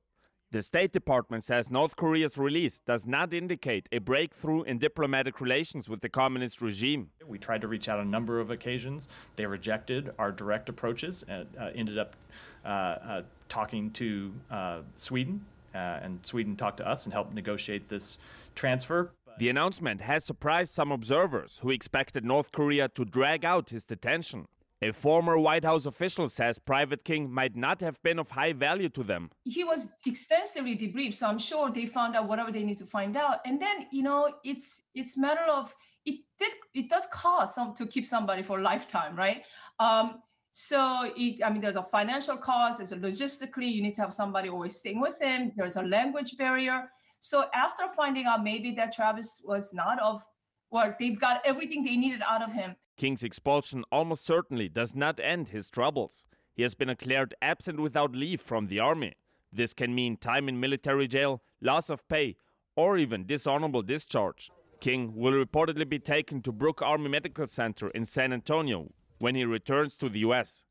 [0.51, 5.89] The State Department says North Korea's release does not indicate a breakthrough in diplomatic relations
[5.89, 7.09] with the communist regime.
[7.27, 9.09] We tried to reach out on a number of occasions.
[9.35, 12.15] They rejected our direct approaches and uh, ended up
[12.63, 17.89] uh, uh, talking to uh, Sweden, uh, and Sweden talked to us and helped negotiate
[17.89, 18.17] this
[18.55, 19.11] transfer.
[19.39, 24.49] The announcement has surprised some observers who expected North Korea to drag out his detention.
[24.81, 28.89] A former White House official says Private King might not have been of high value
[28.89, 29.31] to them.
[29.45, 33.15] He was extensively debriefed, so I'm sure they found out whatever they need to find
[33.15, 33.37] out.
[33.45, 35.73] And then, you know, it's it's matter of
[36.03, 39.43] it did it does cost some to keep somebody for a lifetime, right?
[39.79, 40.21] Um,
[40.51, 42.79] so it, I mean, there's a financial cost.
[42.79, 45.53] There's a logistically, you need to have somebody always staying with him.
[45.55, 46.89] There's a language barrier.
[47.19, 50.23] So after finding out maybe that Travis was not of,
[50.71, 52.75] well, they've got everything they needed out of him.
[52.97, 56.25] King's expulsion almost certainly does not end his troubles.
[56.53, 59.13] He has been declared absent without leave from the army.
[59.53, 62.35] This can mean time in military jail, loss of pay,
[62.75, 64.51] or even dishonorable discharge.
[64.81, 69.45] King will reportedly be taken to Brooke Army Medical Center in San Antonio when he
[69.45, 70.65] returns to the U.S.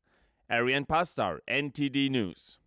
[0.51, 2.58] Ariane Pastar, NTD News.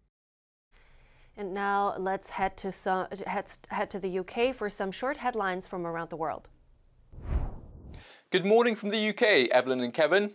[1.37, 5.67] And now let's head to some head, head to the UK for some short headlines
[5.67, 6.49] from around the world.
[8.31, 10.33] Good morning from the UK, Evelyn and Kevin.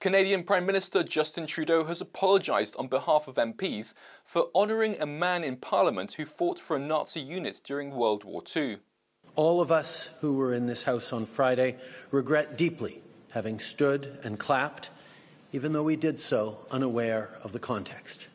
[0.00, 5.44] Canadian Prime Minister Justin Trudeau has apologised on behalf of MPs for honouring a man
[5.44, 8.78] in Parliament who fought for a Nazi unit during World War II.
[9.36, 11.76] All of us who were in this House on Friday
[12.10, 14.90] regret deeply having stood and clapped,
[15.52, 18.28] even though we did so unaware of the context.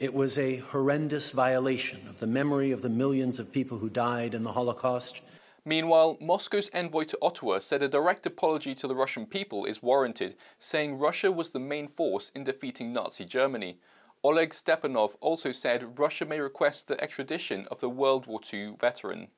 [0.00, 4.32] It was a horrendous violation of the memory of the millions of people who died
[4.32, 5.20] in the Holocaust.
[5.62, 10.36] Meanwhile, Moscow's envoy to Ottawa said a direct apology to the Russian people is warranted,
[10.58, 13.78] saying Russia was the main force in defeating Nazi Germany.
[14.24, 19.28] Oleg Stepanov also said Russia may request the extradition of the World War II veteran.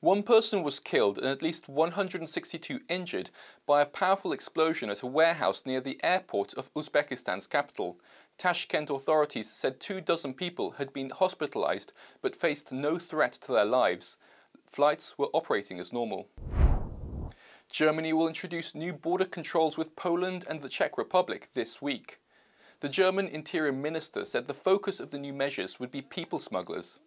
[0.00, 3.28] One person was killed and at least 162 injured
[3.66, 8.00] by a powerful explosion at a warehouse near the airport of Uzbekistan's capital.
[8.40, 13.66] Tashkent authorities said two dozen people had been hospitalized but faced no threat to their
[13.66, 14.16] lives.
[14.64, 16.26] Flights were operating as normal.
[17.68, 22.18] Germany will introduce new border controls with Poland and the Czech Republic this week.
[22.80, 26.98] The German Interior Minister said the focus of the new measures would be people smugglers.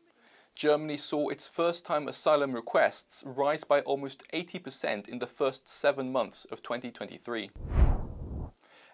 [0.53, 6.11] Germany saw its first time asylum requests rise by almost 80% in the first seven
[6.11, 7.49] months of 2023.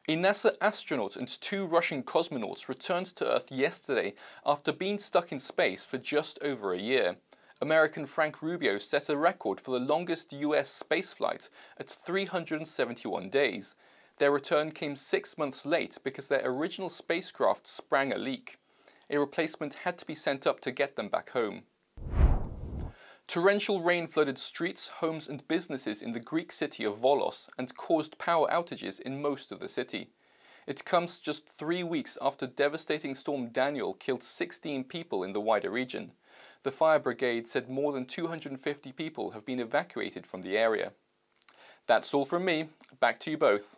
[0.10, 5.38] A NASA astronaut and two Russian cosmonauts returned to Earth yesterday after being stuck in
[5.38, 7.18] space for just over a year.
[7.62, 13.76] American Frank Rubio set a record for the longest US spaceflight at 371 days.
[14.18, 18.58] Their return came six months late because their original spacecraft sprang a leak.
[19.12, 21.66] A replacement had to be sent up to get them back home.
[23.30, 28.18] Torrential rain flooded streets, homes, and businesses in the Greek city of Volos and caused
[28.18, 30.10] power outages in most of the city.
[30.66, 35.70] It comes just three weeks after devastating storm Daniel killed 16 people in the wider
[35.70, 36.14] region.
[36.64, 40.94] The fire brigade said more than 250 people have been evacuated from the area.
[41.86, 42.70] That's all from me.
[43.00, 43.76] Back to you both.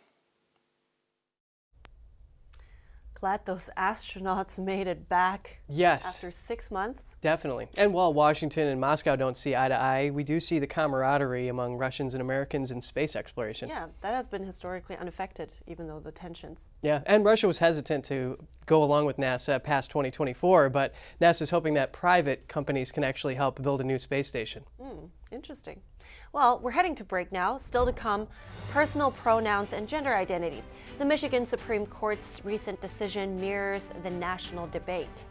[3.22, 5.60] Glad those astronauts made it back.
[5.68, 6.04] Yes.
[6.04, 7.14] After six months.
[7.20, 7.68] Definitely.
[7.76, 11.46] And while Washington and Moscow don't see eye to eye, we do see the camaraderie
[11.46, 13.68] among Russians and Americans in space exploration.
[13.68, 16.74] Yeah, that has been historically unaffected, even though the tensions.
[16.82, 21.50] Yeah, and Russia was hesitant to go along with NASA past 2024, but NASA is
[21.50, 24.64] hoping that private companies can actually help build a new space station.
[24.80, 25.80] Hmm, interesting.
[26.34, 27.58] Well, we're heading to break now.
[27.58, 28.26] Still to come
[28.70, 30.62] personal pronouns and gender identity.
[30.98, 35.24] The Michigan Supreme Court's recent decision mirrors the national debate.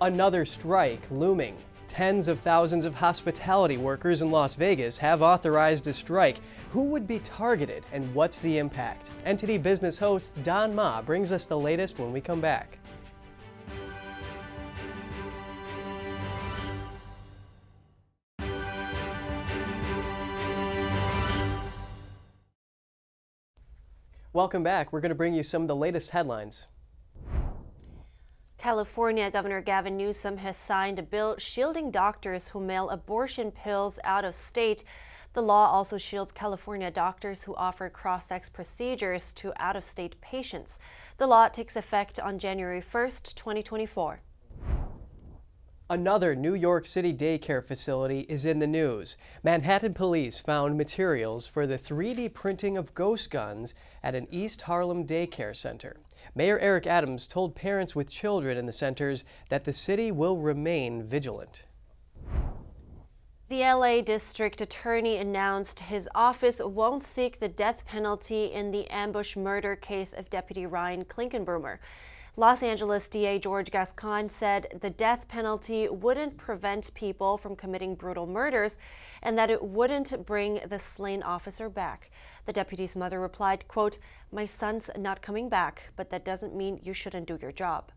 [0.00, 1.56] Another strike looming.
[1.86, 6.38] Tens of thousands of hospitality workers in Las Vegas have authorized a strike.
[6.72, 9.10] Who would be targeted and what's the impact?
[9.24, 12.76] NTD Business host Don Ma brings us the latest when we come back.
[24.36, 24.92] Welcome back.
[24.92, 26.66] We're going to bring you some of the latest headlines.
[28.58, 34.26] California Governor Gavin Newsom has signed a bill shielding doctors who mail abortion pills out
[34.26, 34.84] of state.
[35.32, 40.20] The law also shields California doctors who offer cross sex procedures to out of state
[40.20, 40.78] patients.
[41.16, 44.20] The law takes effect on January 1st, 2024.
[45.88, 49.16] Another New York City daycare facility is in the news.
[49.44, 53.72] Manhattan police found materials for the 3D printing of ghost guns
[54.06, 55.96] at an East Harlem daycare center.
[56.32, 61.02] Mayor Eric Adams told parents with children in the centers that the city will remain
[61.02, 61.64] vigilant.
[63.48, 69.34] The LA District Attorney announced his office won't seek the death penalty in the ambush
[69.34, 71.78] murder case of Deputy Ryan Clinkunbroomer.
[72.38, 78.26] Los Angeles DA George Gascon said the death penalty wouldn't prevent people from committing brutal
[78.26, 78.76] murders
[79.22, 82.10] and that it wouldn't bring the slain officer back.
[82.44, 83.96] The deputy's mother replied, quote,
[84.30, 87.90] "My son's not coming back, but that doesn't mean you shouldn't do your job."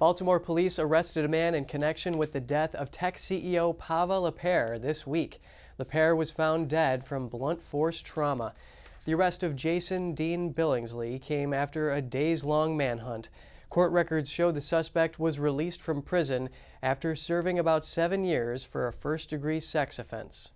[0.00, 4.80] Baltimore police arrested a man in connection with the death of tech CEO Pava LaPere
[4.80, 5.40] this week.
[5.78, 8.52] Lapierre was found dead from blunt force trauma.
[9.08, 13.30] The arrest of Jason Dean Billingsley came after a days long manhunt.
[13.70, 16.50] Court records show the suspect was released from prison
[16.82, 20.52] after serving about seven years for a first degree sex offense.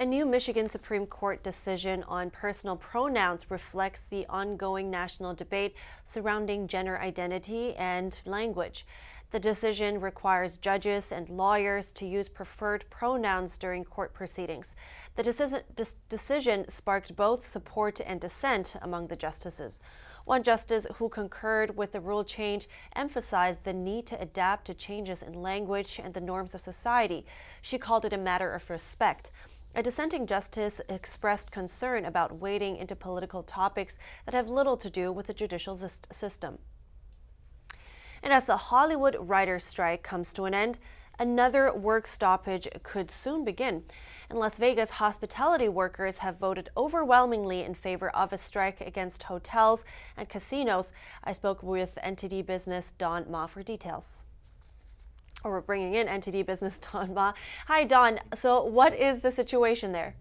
[0.00, 5.74] A new Michigan Supreme Court decision on personal pronouns reflects the ongoing national debate
[6.04, 8.86] surrounding gender identity and language.
[9.30, 14.74] The decision requires judges and lawyers to use preferred pronouns during court proceedings.
[15.16, 15.60] The
[16.08, 19.82] decision, sparked both support and dissent among the justices.
[20.24, 25.22] One justice who concurred with the rule change emphasized the need to adapt to changes
[25.22, 27.26] in language and the norms of society.
[27.60, 29.30] She called it a matter of respect.
[29.72, 35.12] A dissenting justice expressed concern about wading into political topics that have little to do
[35.12, 36.58] with the judicial system.
[38.20, 40.78] And as the Hollywood writers' strike comes to an end,
[41.20, 43.84] another work stoppage could soon begin.
[44.28, 49.84] In Las Vegas, hospitality workers have voted overwhelmingly in favor of a strike against hotels
[50.16, 50.92] and casinos.
[51.22, 54.24] I spoke with NTD Business Don Ma for details.
[55.42, 57.32] Or we're bringing in NTD Business Don Ma.
[57.66, 58.20] Hi, Don.
[58.34, 60.14] So, what is the situation there?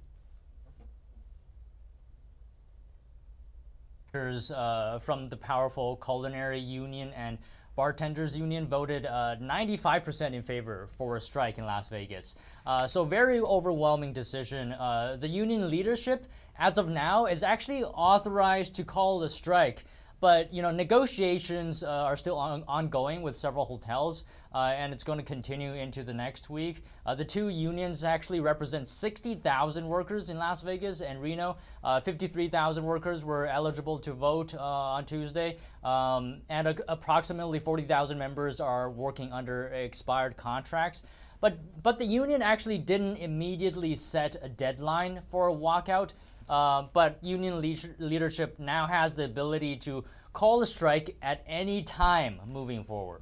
[4.15, 7.37] Uh, from the powerful culinary union and
[7.75, 12.35] Bartenders Union voted 95% uh, in favor for a strike in Las Vegas.
[12.65, 14.73] Uh, so, very overwhelming decision.
[14.73, 16.25] Uh, the union leadership,
[16.57, 19.85] as of now, is actually authorized to call the strike.
[20.19, 25.03] But you know, negotiations uh, are still on, ongoing with several hotels, uh, and it's
[25.03, 26.83] going to continue into the next week.
[27.05, 31.57] Uh, the two unions actually represent 60,000 workers in Las Vegas and Reno.
[31.83, 38.17] Uh, 53,000 workers were eligible to vote uh, on Tuesday, um, and a- approximately 40,000
[38.17, 41.03] members are working under expired contracts.
[41.41, 46.11] But but the union actually didn't immediately set a deadline for a walkout.
[46.49, 51.83] Uh, but union le- leadership now has the ability to call a strike at any
[51.83, 53.21] time moving forward.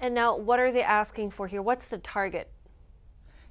[0.00, 1.62] And now, what are they asking for here?
[1.62, 2.50] What's the target?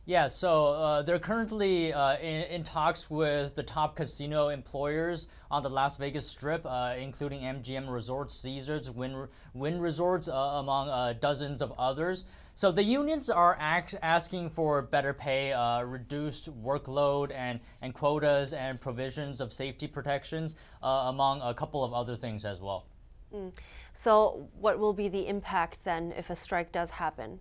[0.05, 5.63] Yeah, so uh, they're currently uh, in, in, talks with the top casino employers on
[5.63, 11.13] the Las Vegas Strip, uh, including MGM Resorts, Caesars, Wynn, Wynn Resorts, uh, among uh,
[11.21, 12.25] dozens of others.
[12.55, 18.79] So the unions are asking for better pay, uh, reduced workload, and, and quotas and
[18.79, 22.85] provisions of safety protections, uh, among a couple of other things as well.
[23.33, 23.51] Mm.
[23.93, 27.39] So, what will be the impact then if a strike does happen?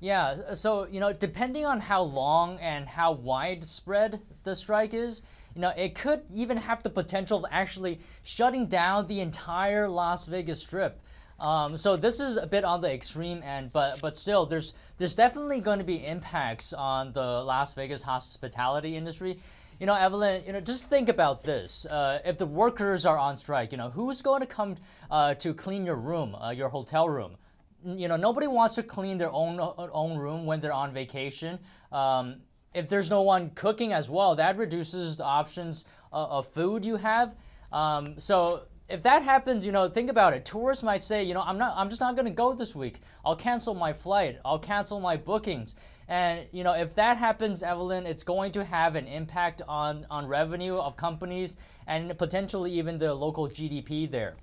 [0.00, 5.22] Yeah, so you know, depending on how long and how widespread the strike is,
[5.54, 10.26] you know, it could even have the potential of actually shutting down the entire Las
[10.26, 11.00] Vegas Strip.
[11.42, 15.16] Um, so this is a bit on the extreme end, but but still, there's there's
[15.16, 19.38] definitely going to be impacts on the Las Vegas hospitality industry.
[19.80, 21.84] You know, Evelyn, you know, just think about this.
[21.86, 24.76] Uh, if the workers are on strike, you know, who's going to come
[25.10, 27.36] uh, to clean your room, uh, your hotel room?
[27.84, 31.58] You know, nobody wants to clean their own own room when they're on vacation.
[31.90, 32.36] Um,
[32.72, 36.94] if there's no one cooking as well, that reduces the options of, of food you
[36.94, 37.34] have.
[37.72, 38.62] Um, so
[38.92, 40.44] if that happens, you know, think about it.
[40.44, 43.00] Tourists might say, you know, I'm not, I'm just not going to go this week.
[43.24, 44.38] I'll cancel my flight.
[44.44, 45.74] I'll cancel my bookings.
[46.08, 50.26] And you know, if that happens, Evelyn, it's going to have an impact on on
[50.26, 54.34] revenue of companies and potentially even the local GDP there.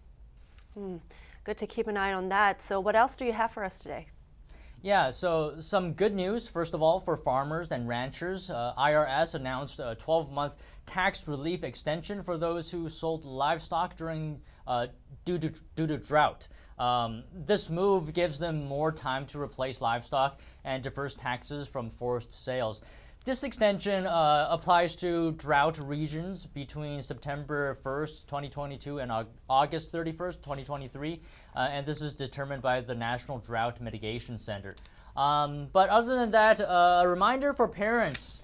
[0.74, 0.97] Hmm.
[1.43, 2.62] Good to keep an eye on that.
[2.62, 4.08] So, what else do you have for us today?
[4.82, 8.50] Yeah, so some good news, first of all, for farmers and ranchers.
[8.50, 10.56] Uh, IRS announced a 12 month
[10.86, 14.88] tax relief extension for those who sold livestock during uh,
[15.26, 16.48] due, to, due to drought.
[16.78, 22.32] Um, this move gives them more time to replace livestock and defers taxes from forced
[22.32, 22.82] sales.
[23.26, 29.12] This extension uh, applies to drought regions between September 1st, 2022 and
[29.50, 31.18] August 31st, 2023, uh,
[31.56, 34.76] and this is determined by the National Drought Mitigation Center.
[35.16, 38.41] Um, but other than that, uh, a reminder for parents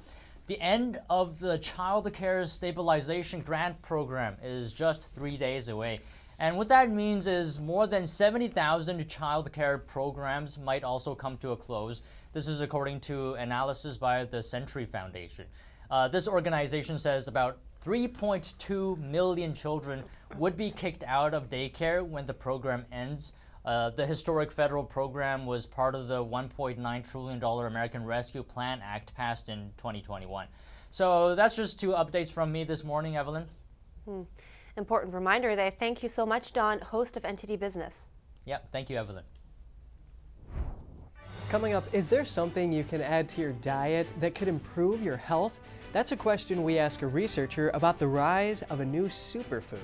[0.48, 6.02] the end of the Child Care Stabilization Grant Program is just three days away.
[6.38, 11.52] And what that means is more than 70,000 child care programs might also come to
[11.52, 12.02] a close.
[12.34, 15.46] This is according to analysis by the Century Foundation.
[15.90, 20.04] Uh, this organization says about 3.2 million children
[20.40, 23.34] would be kicked out of daycare when the program ends.
[23.64, 29.14] Uh, the historic federal program was part of the $1.9 trillion American Rescue Plan Act
[29.14, 30.48] passed in 2021.
[30.90, 33.46] So that's just two updates from me this morning, Evelyn.
[34.06, 34.22] Hmm.
[34.78, 35.70] Important reminder there.
[35.70, 38.10] Thank you so much, Don, host of NTD Business.
[38.46, 39.24] Yep, thank you, Evelyn.
[41.50, 45.18] Coming up, is there something you can add to your diet that could improve your
[45.18, 45.60] health?
[45.96, 49.80] That's a question we ask a researcher about the rise of a new superfood.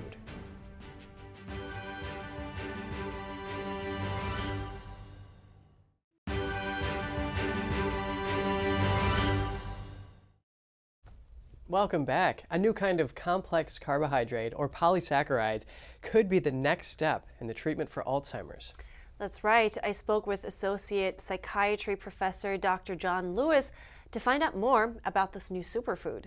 [11.70, 12.43] Welcome back.
[12.51, 15.64] A new kind of complex carbohydrate, or polysaccharides,
[16.01, 18.74] could be the next step in the treatment for Alzheimer's.
[19.18, 19.78] That's right.
[19.82, 22.95] I spoke with Associate Psychiatry Professor Dr.
[22.95, 23.72] John Lewis
[24.12, 26.26] to find out more about this new superfood.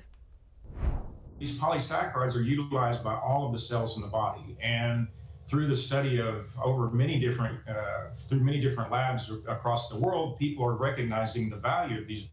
[1.39, 5.09] These polysaccharides are utilized by all of the cells in the body, and
[5.47, 10.39] through the study of over many different uh, through many different labs across the world,
[10.39, 12.29] people are recognizing the value of these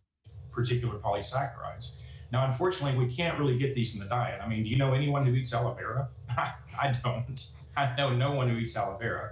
[0.51, 2.01] particular polysaccharides.
[2.31, 4.39] Now, unfortunately, we can't really get these in the diet.
[4.41, 6.09] I mean, do you know anyone who eats aloe vera?
[6.29, 7.45] I don't.
[7.75, 9.31] I know no one who eats aloe vera.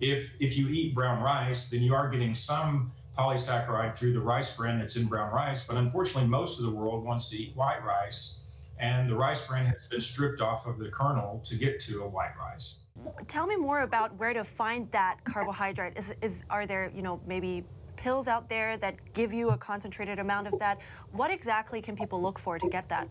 [0.00, 4.56] If if you eat brown rice, then you are getting some polysaccharide through the rice
[4.56, 5.66] bran that's in brown rice.
[5.66, 9.66] But unfortunately, most of the world wants to eat white rice, and the rice bran
[9.66, 12.80] has been stripped off of the kernel to get to a white rice.
[13.26, 15.96] Tell me more about where to find that carbohydrate.
[15.96, 17.64] Is, is are there you know maybe
[18.04, 20.78] pills out there that give you a concentrated amount of that.
[21.12, 23.08] What exactly can people look for to get that?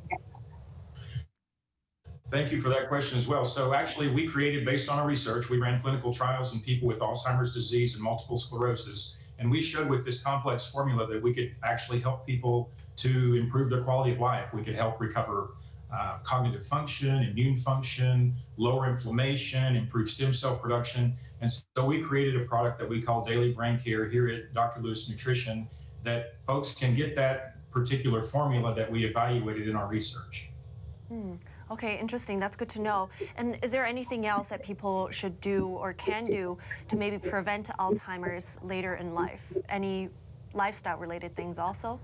[2.29, 3.43] Thank you for that question as well.
[3.43, 6.99] So, actually, we created, based on our research, we ran clinical trials in people with
[6.99, 9.17] Alzheimer's disease and multiple sclerosis.
[9.39, 13.69] And we showed with this complex formula that we could actually help people to improve
[13.69, 14.53] their quality of life.
[14.53, 15.55] We could help recover
[15.93, 21.13] uh, cognitive function, immune function, lower inflammation, improve stem cell production.
[21.41, 24.81] And so we created a product that we call Daily Brain Care here at Dr.
[24.81, 25.67] Lewis Nutrition
[26.03, 30.51] that folks can get that particular formula that we evaluated in our research.
[31.09, 31.33] Hmm.
[31.73, 32.39] Okay, interesting.
[32.39, 33.09] That's good to know.
[33.35, 37.69] And is there anything else that people should do or can do to maybe prevent
[37.79, 39.41] Alzheimer's later in life?
[39.69, 40.09] Any
[40.53, 41.99] lifestyle related things also?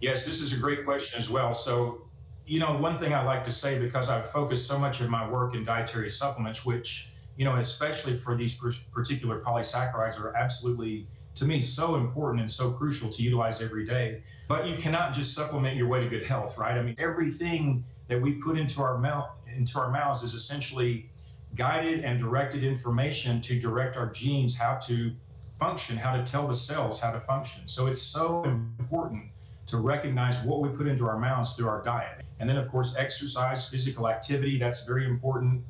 [0.00, 1.52] Yes, this is a great question as well.
[1.54, 2.02] So,
[2.46, 5.28] you know, one thing I like to say because I've focused so much of my
[5.28, 8.56] work in dietary supplements, which, you know, especially for these
[8.92, 14.22] particular polysaccharides are absolutely, to me, so important and so crucial to utilize every day.
[14.46, 16.78] But you cannot just supplement your way to good health, right?
[16.78, 21.08] I mean, everything that we put into our mouth into our mouths is essentially
[21.54, 25.12] guided and directed information to direct our genes how to
[25.58, 27.62] function, how to tell the cells how to function.
[27.66, 29.26] So it's so important
[29.66, 32.22] to recognize what we put into our mouths through our diet.
[32.40, 35.62] And then, of course, exercise, physical activity, that's very important.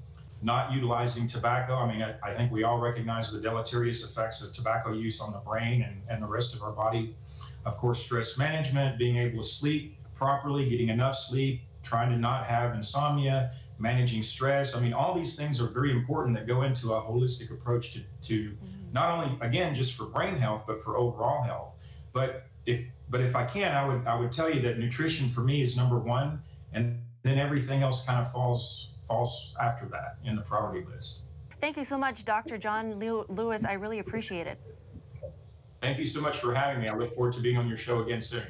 [0.43, 1.74] Not utilizing tobacco.
[1.76, 5.32] I mean, I, I, think we all recognize the deleterious effects of tobacco use on
[5.32, 7.16] the brain and, and the rest of our body.
[7.64, 12.47] Of course, stress management, being able to sleep properly, getting enough sleep, trying to not
[12.47, 14.76] have insomnia, managing stress.
[14.76, 18.01] I mean, all these things are very important that go into a holistic approach to,
[18.22, 18.93] to mm-hmm.
[18.93, 21.74] not only again just for brain health, but for overall health.
[22.12, 25.41] But if but if I can, I would I would tell you that nutrition for
[25.41, 30.37] me is number one, and then everything else kind of falls falls after that in
[30.37, 31.28] the priority list.
[31.61, 32.59] Thank you so much, Dr.
[32.59, 33.64] John Lewis.
[33.64, 34.59] I really appreciate it.
[35.80, 36.89] Thank you so much for having me.
[36.89, 38.43] I look forward to being on your show again soon.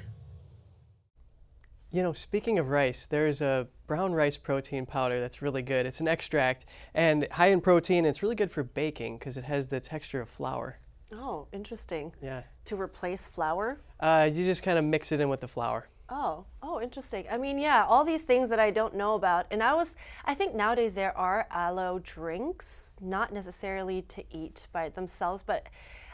[1.95, 5.87] You know, speaking of rice, there's a brown rice protein powder that's really good.
[5.87, 7.99] It's an extract and high in protein.
[7.99, 10.81] And it's really good for baking because it has the texture of flour.
[11.13, 12.13] Oh, interesting.
[12.21, 12.43] Yeah.
[12.65, 13.79] To replace flour?
[14.01, 15.87] Uh, you just kind of mix it in with the flour.
[16.09, 17.27] Oh, oh, interesting.
[17.31, 19.47] I mean, yeah, all these things that I don't know about.
[19.53, 24.89] And I was, I think nowadays there are aloe drinks, not necessarily to eat by
[24.89, 25.69] themselves, but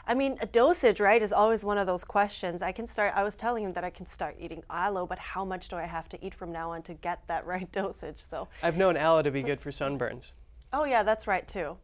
[0.07, 2.61] I mean, a dosage, right, is always one of those questions.
[2.61, 5.45] I can start, I was telling him that I can start eating aloe, but how
[5.45, 8.19] much do I have to eat from now on to get that right dosage?
[8.19, 10.33] So, I've known aloe to be good for sunburns.
[10.73, 11.77] oh, yeah, that's right too.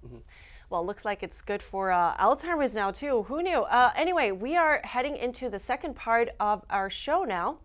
[0.69, 3.23] Well, looks like it's good for uh, Alzheimer's now too.
[3.23, 3.61] Who knew?
[3.61, 7.59] Uh, anyway, we are heading into the second part of our show now.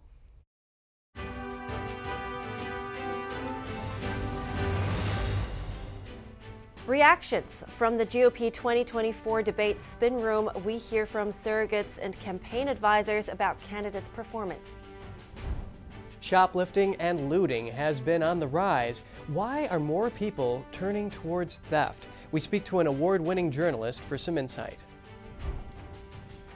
[6.88, 10.50] Reactions from the GOP 2024 debate spin room.
[10.64, 14.80] We hear from surrogates and campaign advisors about candidates' performance.
[16.18, 19.02] Shoplifting and looting has been on the rise.
[19.28, 22.08] Why are more people turning towards theft?
[22.32, 24.82] We speak to an award winning journalist for some insight.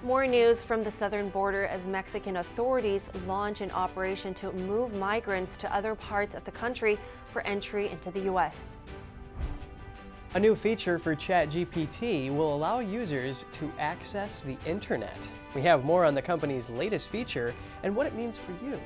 [0.03, 5.57] More news from the southern border as Mexican authorities launch an operation to move migrants
[5.59, 6.99] to other parts of the country
[7.29, 8.72] for entry into the U.S.
[10.35, 15.16] A new feature for ChatGPT will allow users to access the internet.
[15.55, 18.79] We have more on the company's latest feature and what it means for you.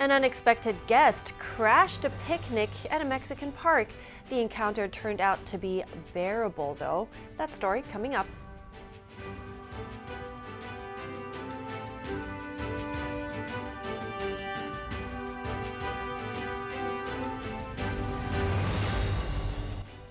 [0.00, 3.88] An unexpected guest crashed a picnic at a Mexican park.
[4.28, 5.82] The encounter turned out to be
[6.12, 7.08] bearable, though.
[7.38, 8.26] That story coming up.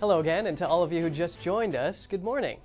[0.04, 2.60] Hello again, and to all of you who just joined us, good morning.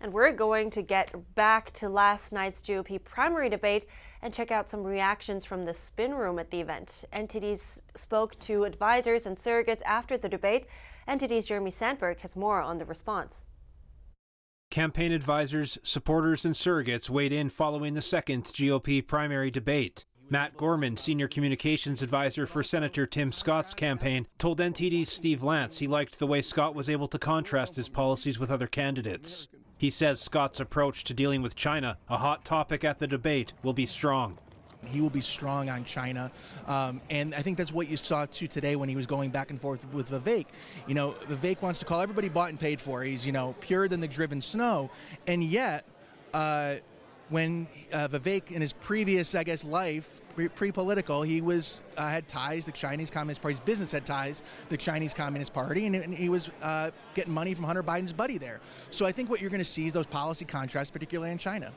[0.00, 3.84] And we're going to get back to last night's GOP primary debate
[4.22, 7.04] and check out some reactions from the spin room at the event.
[7.12, 10.66] NTD's spoke to advisors and surrogates after the debate.
[11.06, 13.46] NTD's Jeremy Sandberg has more on the response.
[14.70, 20.06] Campaign advisors, supporters, and surrogates weighed in following the second GOP primary debate.
[20.30, 25.86] Matt Gorman, senior communications advisor for Senator Tim Scott's campaign, told NTD's Steve Lance he
[25.86, 29.48] liked the way Scott was able to contrast his policies with other candidates.
[29.78, 33.72] He says Scott's approach to dealing with China, a hot topic at the debate, will
[33.72, 34.36] be strong.
[34.84, 36.30] He will be strong on China.
[36.66, 39.50] Um, and I think that's what you saw too today when he was going back
[39.50, 40.46] and forth with Vivek.
[40.86, 43.02] You know, Vivek wants to call everybody bought and paid for.
[43.02, 44.90] He's, you know, purer than the driven snow.
[45.26, 45.86] And yet,
[46.34, 46.76] uh,
[47.30, 50.20] when uh, Vivek in his previous, I guess, life,
[50.54, 52.66] pre political, he was uh, had ties.
[52.66, 54.42] The Chinese Communist Party's business had ties.
[54.68, 58.38] The Chinese Communist Party, and, and he was uh, getting money from Hunter Biden's buddy
[58.38, 58.60] there.
[58.90, 61.72] So I think what you're going to see is those policy contrasts, particularly in China.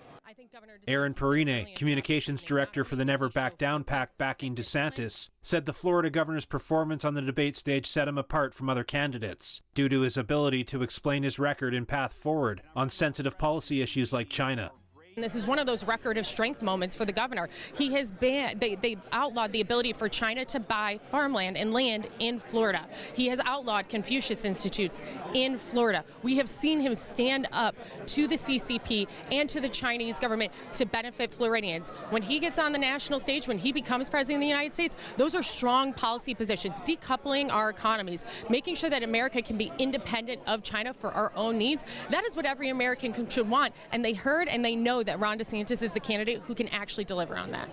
[0.88, 6.10] Erin Perrine, communications director for the Never Back Down PAC backing DeSantis, said the Florida
[6.10, 10.18] governor's performance on the debate stage set him apart from other candidates due to his
[10.18, 14.72] ability to explain his record and path forward on sensitive policy issues like China.
[15.18, 17.50] And this is one of those record of strength moments for the governor.
[17.78, 22.08] He has been, they, they outlawed the ability for China to buy farmland and land
[22.20, 22.88] in Florida.
[23.14, 25.02] He has outlawed Confucius Institutes
[25.34, 26.06] in Florida.
[26.24, 30.86] We have seen him stand up to the CCP and to the Chinese government to
[30.86, 31.90] benefit Floridians.
[32.10, 34.96] When he gets on the national stage, when he becomes president of the United States,
[35.18, 40.42] those are strong policy positions, decoupling our economies, making sure that America can be independent
[40.48, 41.84] of China for our own needs.
[42.12, 43.74] That is what every American should want.
[43.92, 47.04] And they heard and they know that Ron DeSantis is the candidate who can actually
[47.04, 47.70] deliver on that.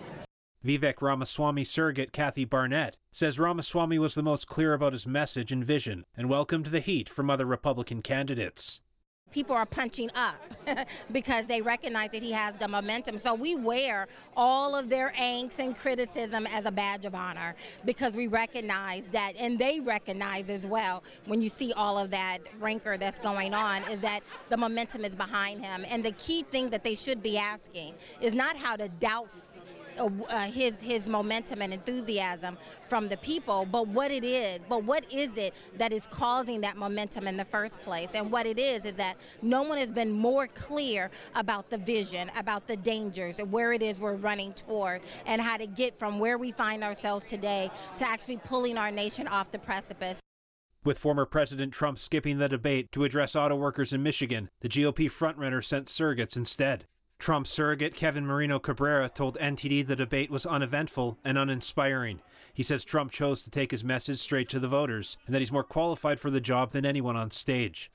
[0.65, 5.63] Vivek Ramaswamy surrogate Kathy Barnette says Ramaswamy was the most clear about his message and
[5.63, 8.81] vision and welcomed the heat from other Republican candidates.
[9.31, 10.41] People are punching up
[11.11, 13.17] because they recognize that he has the momentum.
[13.17, 17.55] So we wear all of their angst and criticism as a badge of honor
[17.85, 22.39] because we recognize that, and they recognize as well when you see all of that
[22.59, 25.85] rancor that's going on, is that the momentum is behind him.
[25.89, 29.61] And the key thing that they should be asking is not how to douse
[29.99, 35.05] uh, his his momentum and enthusiasm from the people, but what it is, but what
[35.11, 38.15] is it that is causing that momentum in the first place?
[38.15, 42.31] And what it is is that no one has been more clear about the vision,
[42.37, 46.19] about the dangers, and where it is we're running toward, and how to get from
[46.19, 50.21] where we find ourselves today to actually pulling our nation off the precipice.
[50.83, 55.11] With former President Trump skipping the debate to address auto workers in Michigan, the GOP
[55.11, 56.85] frontrunner sent surrogates instead.
[57.19, 62.21] Trump surrogate Kevin Marino Cabrera told NTD the debate was uneventful and uninspiring.
[62.53, 65.51] He says Trump chose to take his message straight to the voters and that he's
[65.51, 67.91] more qualified for the job than anyone on stage.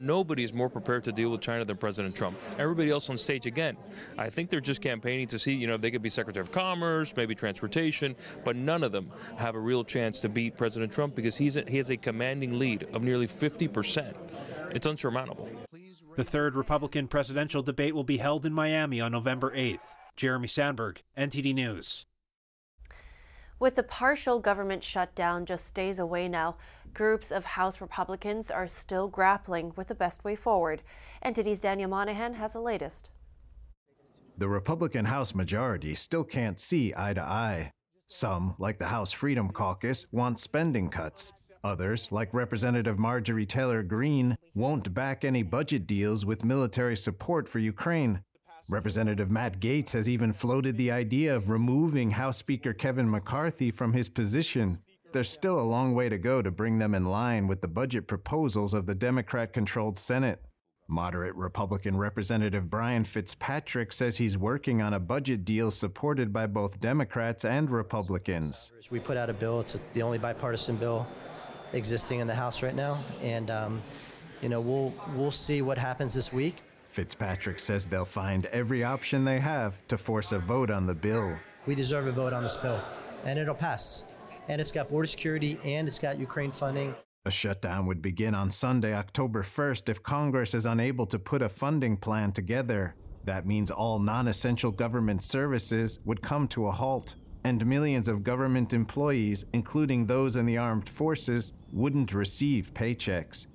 [0.00, 2.36] Nobody is more prepared to deal with China than President Trump.
[2.58, 3.76] Everybody else on stage, again,
[4.18, 6.50] I think they're just campaigning to see, you know, if they could be Secretary of
[6.50, 11.14] Commerce, maybe Transportation, but none of them have a real chance to beat President Trump
[11.14, 14.12] because he's a, he has a commanding lead of nearly 50%.
[14.74, 15.48] It's unsurmountable.
[16.16, 19.94] The third Republican presidential debate will be held in Miami on November 8th.
[20.16, 22.06] Jeremy Sandberg, NTD News.
[23.58, 26.56] With the partial government shutdown just days away now,
[26.92, 30.82] groups of House Republicans are still grappling with the best way forward.
[31.24, 33.10] NTD's Daniel Monahan has the latest.
[34.36, 37.70] The Republican House majority still can't see eye to eye.
[38.08, 41.32] Some, like the House Freedom Caucus, want spending cuts.
[41.64, 47.60] Others, like Representative Marjorie Taylor Greene, won't back any budget deals with military support for
[47.60, 48.22] Ukraine.
[48.68, 53.92] Representative Matt Gaetz has even floated the idea of removing House Speaker Kevin McCarthy from
[53.92, 54.78] his position.
[55.12, 58.08] There's still a long way to go to bring them in line with the budget
[58.08, 60.42] proposals of the Democrat controlled Senate.
[60.88, 66.80] Moderate Republican Representative Brian Fitzpatrick says he's working on a budget deal supported by both
[66.80, 68.72] Democrats and Republicans.
[68.90, 71.06] We put out a bill, it's the only bipartisan bill
[71.72, 73.82] existing in the House right now, and um,
[74.40, 76.56] you know we'll we'll see what happens this week.
[76.88, 81.34] Fitzpatrick says they'll find every option they have to force a vote on the bill.
[81.64, 82.82] We deserve a vote on this bill,
[83.24, 84.06] and it'll pass.
[84.48, 86.94] And it's got border security and it's got Ukraine funding.
[87.24, 91.48] A shutdown would begin on Sunday, October 1st, if Congress is unable to put a
[91.48, 92.96] funding plan together.
[93.24, 97.14] That means all non essential government services would come to a halt,
[97.44, 103.46] and millions of government employees, including those in the armed forces, wouldn't receive paychecks.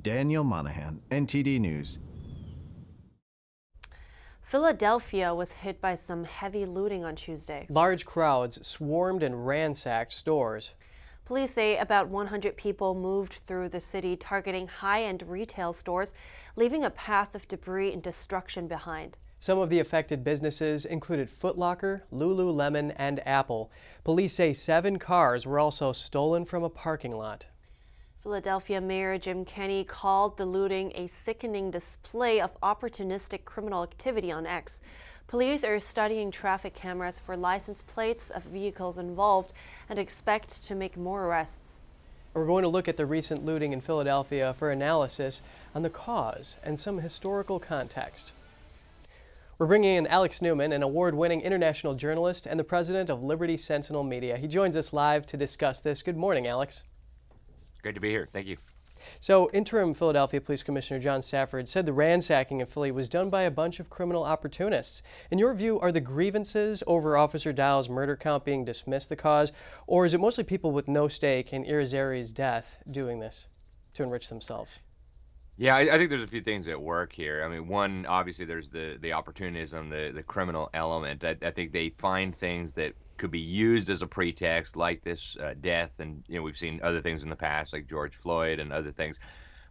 [0.00, 1.98] Daniel Monahan, NTD News.
[4.42, 7.66] Philadelphia was hit by some heavy looting on Tuesday.
[7.68, 10.74] Large crowds swarmed and ransacked stores.
[11.24, 16.12] Police say about 100 people moved through the city targeting high end retail stores,
[16.54, 19.16] leaving a path of debris and destruction behind.
[19.44, 23.70] Some of the affected businesses included Foot Locker, Lululemon, and Apple.
[24.02, 27.44] Police say seven cars were also stolen from a parking lot.
[28.22, 34.46] Philadelphia Mayor Jim Kenney called the looting a sickening display of opportunistic criminal activity on
[34.46, 34.80] X.
[35.26, 39.52] Police are studying traffic cameras for license plates of vehicles involved
[39.90, 41.82] and expect to make more arrests.
[42.32, 45.42] We're going to look at the recent looting in Philadelphia for analysis
[45.74, 48.32] on the cause and some historical context.
[49.56, 53.56] We're bringing in Alex Newman, an award winning international journalist and the president of Liberty
[53.56, 54.36] Sentinel Media.
[54.36, 56.02] He joins us live to discuss this.
[56.02, 56.82] Good morning, Alex.
[57.80, 58.28] Great to be here.
[58.32, 58.56] Thank you.
[59.20, 63.42] So, interim Philadelphia Police Commissioner John Stanford said the ransacking in Philly was done by
[63.42, 65.04] a bunch of criminal opportunists.
[65.30, 69.52] In your view, are the grievances over Officer Dial's murder count being dismissed the cause,
[69.86, 73.46] or is it mostly people with no stake in Irizarry's death doing this
[73.92, 74.80] to enrich themselves?
[75.56, 77.44] Yeah, I, I, think there's a few things at work here.
[77.44, 81.22] I mean, one, obviously, there's the the opportunism, the the criminal element.
[81.22, 85.36] I, I think they find things that could be used as a pretext, like this
[85.36, 88.58] uh, death, and you know we've seen other things in the past, like George Floyd
[88.58, 89.18] and other things.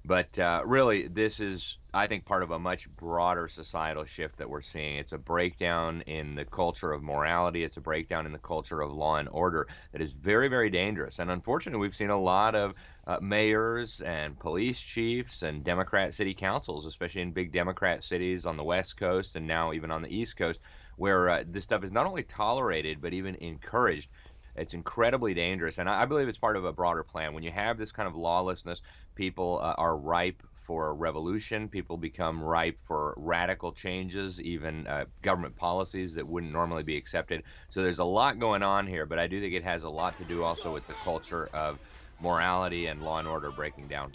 [0.06, 4.50] But uh, really, this is, I think, part of a much broader societal shift that
[4.50, 4.98] we're seeing.
[4.98, 7.64] It's a breakdown in the culture of morality.
[7.64, 11.20] It's a breakdown in the culture of law and order that is very, very dangerous.
[11.20, 12.74] And unfortunately, we've seen a lot of
[13.06, 18.58] uh, mayors and police chiefs and Democrat city councils, especially in big Democrat cities on
[18.58, 20.62] the West Coast and now even on the East Coast,
[20.98, 24.10] where uh, this stuff is not only tolerated but even encouraged.
[24.56, 27.34] It's incredibly dangerous, and I, I believe it's part of a broader plan.
[27.34, 28.84] When you have this kind of lawlessness,
[29.16, 31.68] people uh, are ripe for revolution.
[31.68, 37.44] People become ripe for radical changes, even uh, government policies that wouldn't normally be accepted.
[37.70, 40.18] So there's a lot going on here, but I do think it has a lot
[40.18, 41.80] to do also with the culture of
[42.24, 44.12] morality and law and order breaking down.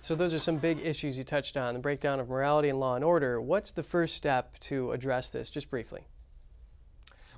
[0.00, 2.96] So those are some big issues you touched on, the breakdown of morality and law
[2.96, 3.40] and order.
[3.40, 6.02] What's the first step to address this, just briefly?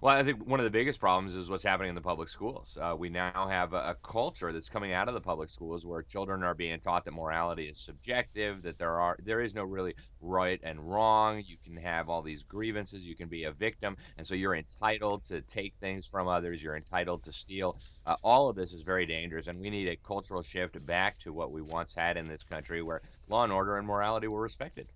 [0.04, 2.76] Well, I think one of the biggest problems is what's happening in the public schools.
[2.78, 6.02] Uh, we now have a, a, culture that's coming out of the public schools where
[6.02, 9.94] children are being taught that morality is subjective, that there are there is no really
[10.20, 11.42] right and wrong.
[11.46, 13.06] You can have all these grievances.
[13.06, 16.62] You can be a victim, and so you're entitled to take things from others.
[16.62, 17.78] You're entitled to steal.
[18.04, 21.32] Uh, all of this is very dangerous, and we need a cultural shift back to
[21.32, 24.86] what we once had in this country, where law and order and morality were respected.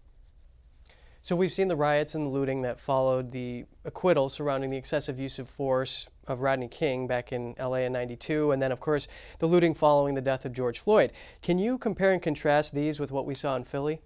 [1.21, 5.19] So we've seen the riots and the looting that followed the acquittal surrounding the excessive
[5.19, 9.09] use of force of Rodney King back in LA in 92, and then, of course,
[9.39, 11.12] the looting following the death of George Floyd.
[11.43, 14.01] Can you compare and contrast these with what we saw in Philly?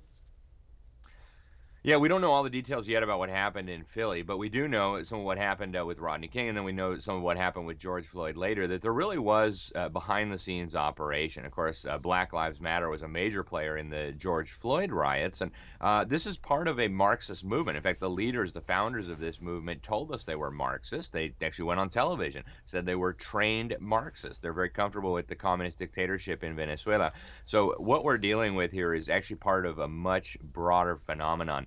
[1.85, 4.49] Yeah, we don't know all the details yet about what happened in Philly, but we
[4.49, 7.17] do know some of what happened uh, with Rodney King, and then we know some
[7.17, 8.69] of what happened with George Floyd later.
[8.69, 11.45] That there really was uh, behind-the-scenes operation.
[11.45, 15.41] Of course, uh, Black Lives Matter was a major player in the George Floyd riots,
[15.41, 17.77] and uh, this is part of a Marxist movement.
[17.77, 21.09] In fact, the leaders, the founders of this movement, told us they were Marxists.
[21.09, 24.39] They actually went on television, said they were trained Marxists.
[24.39, 27.13] They're very comfortable with the communist dictatorship in Venezuela.
[27.45, 31.67] So what we're dealing with here is actually part of a much broader phenomenon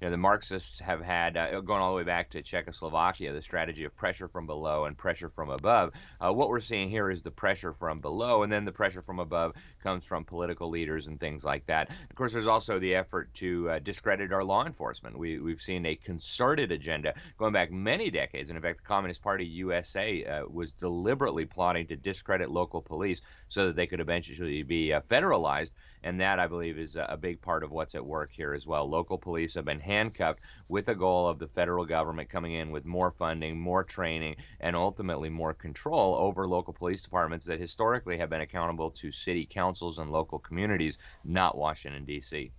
[0.00, 3.42] you know, the Marxists have had, uh, going all the way back to Czechoslovakia, the
[3.42, 5.92] strategy of pressure from below and pressure from above.
[6.20, 9.18] Uh, what we're seeing here is the pressure from below, and then the pressure from
[9.18, 11.90] above comes from political leaders and things like that.
[12.10, 15.18] Of course, there's also the effort to uh, discredit our law enforcement.
[15.18, 19.22] We, we've seen a concerted agenda going back many decades, and in fact, the Communist
[19.22, 24.62] Party USA uh, was deliberately plotting to discredit local police so that they could eventually
[24.62, 25.70] be uh, federalized
[26.04, 28.88] and that I believe is a big part of what's at work here as well.
[28.88, 32.84] Local police have been handcuffed with the goal of the federal government coming in with
[32.84, 38.30] more funding, more training, and ultimately more control over local police departments that historically have
[38.30, 42.50] been accountable to city councils and local communities, not Washington, D.C.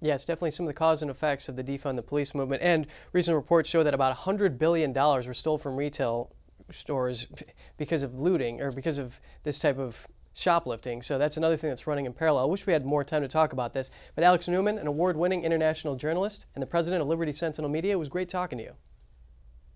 [0.00, 2.62] Yes, definitely some of the cause and effects of the defund the police movement.
[2.62, 6.30] And recent reports show that about $100 billion were stolen from retail
[6.70, 7.26] stores
[7.76, 11.02] because of looting or because of this type of shoplifting.
[11.02, 12.44] So that's another thing that's running in parallel.
[12.44, 13.90] I wish we had more time to talk about this.
[14.14, 17.92] But Alex Newman, an award winning international journalist and the president of Liberty Sentinel Media,
[17.92, 18.72] it was great talking to you.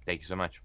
[0.04, 0.62] Thank you so much.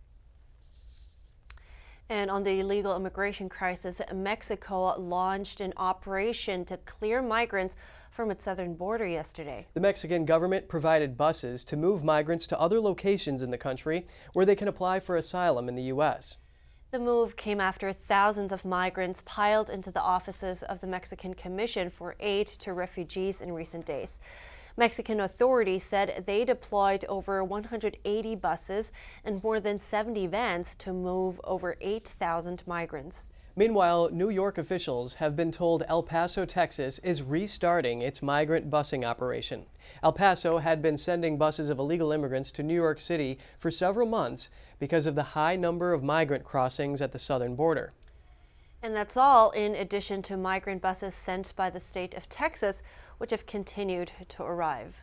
[2.09, 7.75] And on the illegal immigration crisis, Mexico launched an operation to clear migrants
[8.11, 9.65] from its southern border yesterday.
[9.73, 14.45] The Mexican government provided buses to move migrants to other locations in the country where
[14.45, 16.37] they can apply for asylum in the U.S.
[16.93, 21.89] The move came after thousands of migrants piled into the offices of the Mexican Commission
[21.89, 24.19] for Aid to Refugees in recent days.
[24.77, 28.91] Mexican authorities said they deployed over 180 buses
[29.25, 33.31] and more than 70 vans to move over 8,000 migrants.
[33.55, 39.03] Meanwhile, New York officials have been told El Paso, Texas is restarting its migrant busing
[39.03, 39.65] operation.
[40.03, 44.07] El Paso had been sending buses of illegal immigrants to New York City for several
[44.07, 44.49] months
[44.80, 47.93] because of the high number of migrant crossings at the southern border.
[48.82, 52.84] And that's all in addition to migrant buses sent by the state of Texas,
[53.17, 55.02] which have continued to arrive.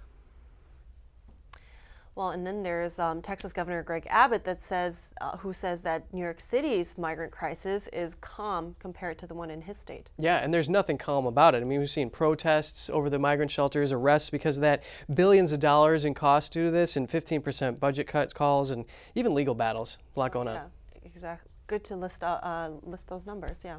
[2.21, 6.05] Well, and then there's um, Texas Governor Greg Abbott that says, uh, who says that
[6.13, 10.11] New York City's migrant crisis is calm compared to the one in his state.
[10.19, 11.63] Yeah, and there's nothing calm about it.
[11.63, 14.83] I mean, we've seen protests over the migrant shelters, arrests because of that,
[15.15, 19.35] billions of dollars in costs due to this, and 15% budget cuts calls, and even
[19.35, 19.97] legal battles.
[20.15, 20.57] A lot going on.
[20.57, 20.71] yeah, on.
[21.03, 21.51] Exactly.
[21.69, 23.61] Good to list uh, uh, list those numbers.
[23.65, 23.79] Yeah.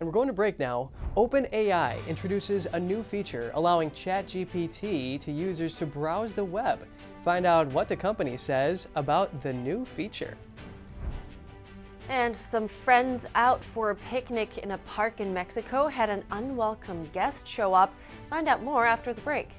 [0.00, 0.90] And we're going to break now.
[1.16, 6.86] OpenAI introduces a new feature allowing ChatGPT to users to browse the web.
[7.28, 10.34] Find out what the company says about the new feature.
[12.08, 17.04] And some friends out for a picnic in a park in Mexico had an unwelcome
[17.12, 17.92] guest show up.
[18.30, 19.50] Find out more after the break.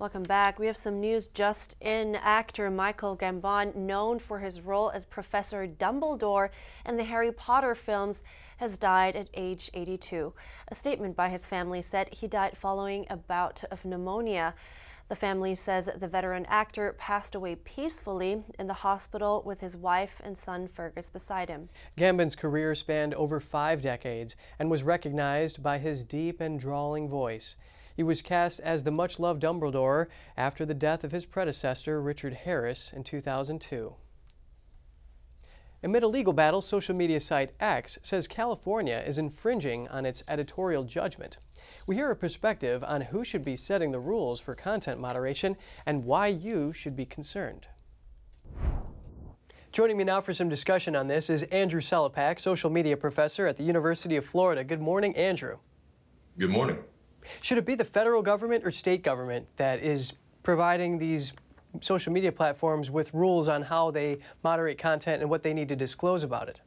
[0.00, 0.60] Welcome back.
[0.60, 2.14] We have some news just in.
[2.14, 6.50] Actor Michael Gambon, known for his role as Professor Dumbledore
[6.86, 8.22] in the Harry Potter films,
[8.58, 10.32] has died at age 82.
[10.68, 14.54] A statement by his family said he died following a bout of pneumonia.
[15.08, 20.20] The family says the veteran actor passed away peacefully in the hospital with his wife
[20.22, 21.70] and son Fergus beside him.
[21.96, 27.56] Gambon's career spanned over five decades and was recognized by his deep and drawling voice.
[27.98, 32.32] He was cast as the much loved Dumbledore after the death of his predecessor, Richard
[32.32, 33.96] Harris, in 2002.
[35.82, 40.84] Amid a legal battle, social media site X says California is infringing on its editorial
[40.84, 41.38] judgment.
[41.88, 46.04] We hear a perspective on who should be setting the rules for content moderation and
[46.04, 47.66] why you should be concerned.
[49.72, 53.56] Joining me now for some discussion on this is Andrew Selepak, social media professor at
[53.56, 54.62] the University of Florida.
[54.62, 55.58] Good morning, Andrew.
[56.38, 56.78] Good morning.
[57.40, 61.32] Should it be the federal government or state government that is providing these
[61.80, 65.76] social media platforms with rules on how they moderate content and what they need to
[65.76, 66.60] disclose about it?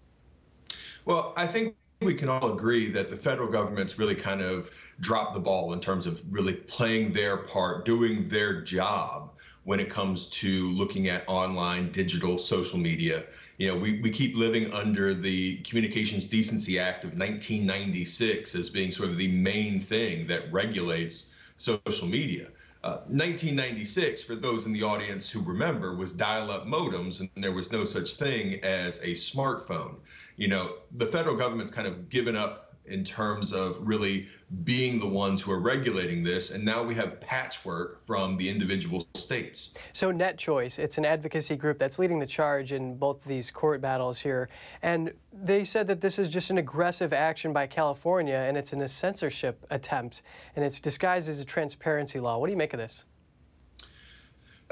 [1.06, 5.34] Well, I think we can all agree that the federal government's really kind of dropped
[5.34, 9.34] the ball in terms of really playing their part, doing their job
[9.64, 13.24] when it comes to looking at online, digital, social media.
[13.58, 18.92] You know, we, we keep living under the Communications Decency Act of 1996 as being
[18.92, 22.48] sort of the main thing that regulates social media.
[22.84, 27.52] Uh, 1996, for those in the audience who remember, was dial up modems, and there
[27.52, 29.98] was no such thing as a smartphone.
[30.38, 34.28] You know, the federal government's kind of given up in terms of really
[34.64, 36.52] being the ones who are regulating this.
[36.52, 39.74] And now we have patchwork from the individual states.
[39.94, 43.82] So, Net Choice, it's an advocacy group that's leading the charge in both these court
[43.82, 44.50] battles here.
[44.82, 48.82] And they said that this is just an aggressive action by California and it's in
[48.82, 50.22] a censorship attempt
[50.56, 52.38] and it's disguised as a transparency law.
[52.38, 53.06] What do you make of this?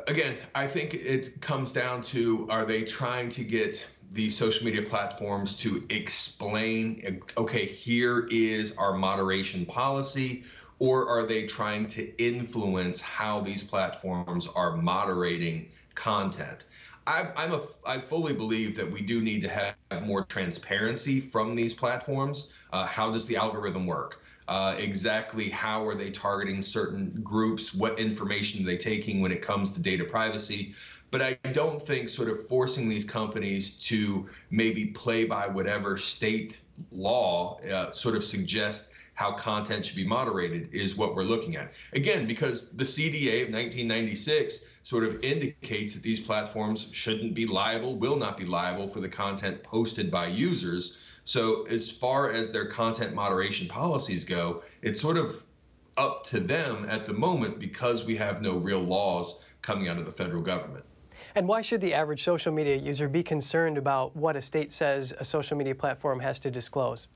[0.08, 4.82] Again, I think it comes down to are they trying to get these social media
[4.82, 10.44] platforms to explain, okay, here is our moderation policy,
[10.80, 16.66] or are they trying to influence how these platforms are moderating content?
[17.06, 21.56] I, I'm a, I fully believe that we do need to have more transparency from
[21.56, 22.54] these platforms.
[22.72, 24.22] Uh, how does the algorithm work?
[24.50, 27.72] Uh, exactly how are they targeting certain groups?
[27.72, 30.74] What information are they taking when it comes to data privacy?
[31.12, 36.62] But I don't think sort of forcing these companies to maybe play by whatever state
[36.92, 41.72] law uh, sort of suggests how content should be moderated is what we're looking at.
[41.94, 47.98] Again, because the CDA of 1996 sort of indicates that these platforms shouldn't be liable,
[47.98, 50.98] will not be liable for the content posted by users.
[51.30, 55.44] So, as far as their content moderation policies go, it's sort of
[55.96, 60.08] up to them at the moment because we have no real laws coming out of
[60.08, 60.84] the federal government.
[61.36, 65.14] And why should the average social media user be concerned about what a state says
[65.20, 67.10] a social media platform has to disclose?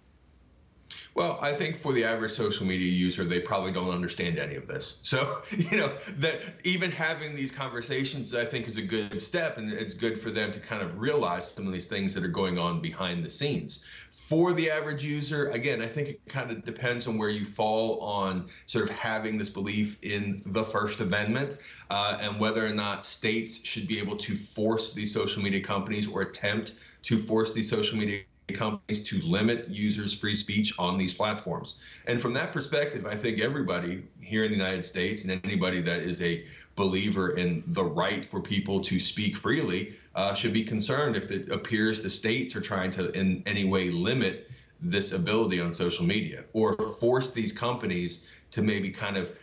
[1.15, 4.67] Well, I think for the average social media user, they probably don't understand any of
[4.67, 4.99] this.
[5.03, 9.71] So, you know, that even having these conversations, I think, is a good step, and
[9.71, 12.57] it's good for them to kind of realize some of these things that are going
[12.57, 13.85] on behind the scenes.
[14.09, 17.99] For the average user, again, I think it kind of depends on where you fall
[17.99, 21.57] on sort of having this belief in the First Amendment
[21.91, 26.07] uh, and whether or not states should be able to force these social media companies
[26.07, 28.21] or attempt to force these social media
[28.53, 31.81] companies to limit users' free speech on these platforms.
[32.07, 36.01] And from that perspective, I think everybody here in the United States and anybody that
[36.01, 36.45] is a
[36.75, 41.49] believer in the right for people to speak freely uh, should be concerned if it
[41.49, 44.49] appears the states are trying to in any way limit
[44.81, 49.37] this ability on social media or force these companies to maybe kind of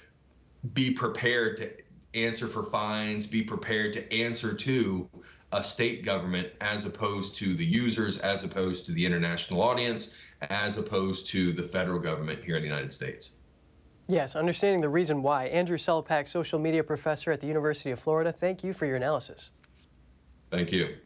[0.75, 1.71] be prepared to
[2.15, 5.09] answer for fines, be prepared to answer to
[5.53, 10.79] a state government as opposed to the users, as opposed to the international audience, as
[10.79, 13.33] opposed to the federal government here in the United States.
[14.09, 15.47] Yes, understanding the reason why.
[15.47, 19.51] Andrew Selepak, social media professor at the University of Florida, thank you for your analysis.
[20.51, 20.97] Thank you.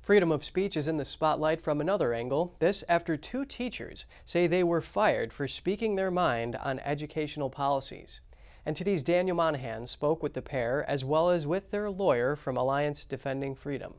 [0.00, 2.56] Freedom of speech is in the spotlight from another angle.
[2.60, 8.22] This after two teachers say they were fired for speaking their mind on educational policies.
[8.68, 12.58] And today's Daniel Monahan spoke with the pair as well as with their lawyer from
[12.58, 13.94] Alliance Defending Freedom.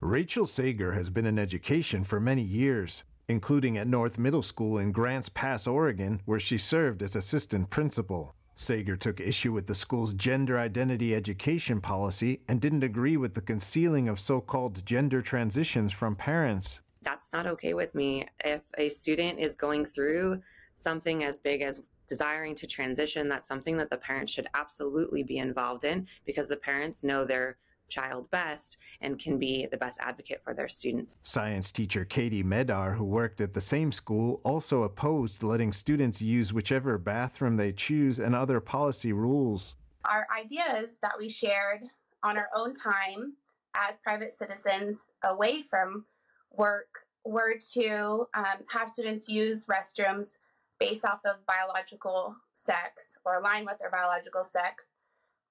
[0.00, 4.90] Rachel Sager has been in education for many years, including at North Middle School in
[4.90, 8.34] Grants Pass, Oregon, where she served as assistant principal.
[8.56, 13.40] Sager took issue with the school's gender identity education policy and didn't agree with the
[13.40, 16.80] concealing of so called gender transitions from parents.
[17.02, 18.26] That's not okay with me.
[18.44, 20.42] If a student is going through
[20.74, 25.38] something as big as desiring to transition, that's something that the parents should absolutely be
[25.38, 30.40] involved in because the parents know their child best and can be the best advocate
[30.42, 31.16] for their students.
[31.22, 36.52] Science teacher Katie Medart, who worked at the same school, also opposed letting students use
[36.52, 39.76] whichever bathroom they choose and other policy rules.
[40.06, 41.82] Our ideas that we shared
[42.22, 43.34] on our own time
[43.74, 46.06] as private citizens away from
[46.50, 46.88] work
[47.24, 50.38] were to um, have students use restrooms
[50.82, 54.92] based off of biological sex or align with their biological sex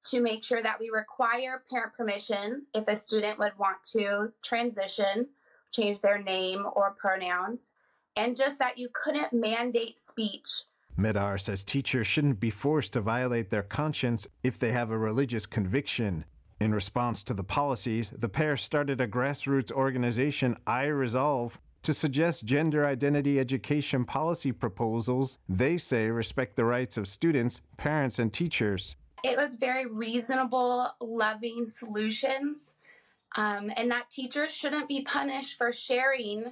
[0.04, 5.28] to make sure that we require parent permission if a student would want to transition,
[5.72, 7.72] change their name or pronouns,
[8.16, 10.64] and just that you couldn't mandate speech.
[11.00, 15.46] Medart says teachers shouldn't be forced to violate their conscience if they have a religious
[15.46, 16.26] conviction.
[16.60, 22.46] In response to the policies, the pair started a grassroots organization, I Resolve, to suggest
[22.46, 28.96] gender identity education policy proposals they say respect the rights of students, parents, and teachers.
[29.24, 32.76] It was very reasonable, loving solutions,
[33.36, 36.52] um, and that teachers shouldn't be punished for sharing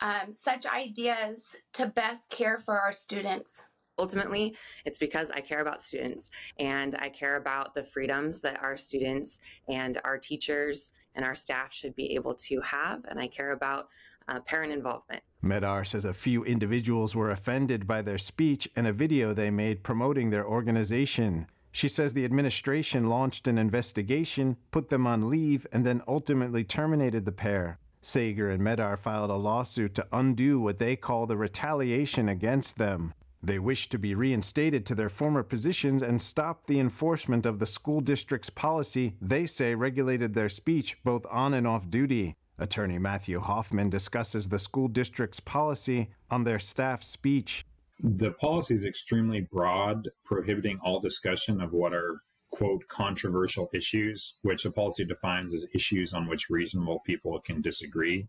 [0.00, 3.62] um, such ideas to best care for our students.
[3.98, 4.56] Ultimately,
[4.86, 9.40] it's because I care about students and I care about the freedoms that our students
[9.68, 13.88] and our teachers and our staff should be able to have, and I care about
[14.28, 15.22] uh, parent involvement.
[15.42, 19.82] Medart says a few individuals were offended by their speech and a video they made
[19.82, 21.46] promoting their organization.
[21.72, 27.24] She says the administration launched an investigation, put them on leave, and then ultimately terminated
[27.24, 27.78] the pair.
[28.02, 33.14] Sager and Medart filed a lawsuit to undo what they call the retaliation against them.
[33.42, 37.66] They wish to be reinstated to their former positions and stop the enforcement of the
[37.66, 42.36] school district's policy they say regulated their speech both on and off duty.
[42.60, 47.64] Attorney Matthew Hoffman discusses the school district's policy on their staff speech.
[48.02, 54.62] The policy is extremely broad, prohibiting all discussion of what are, quote, controversial issues, which
[54.62, 58.28] the policy defines as issues on which reasonable people can disagree.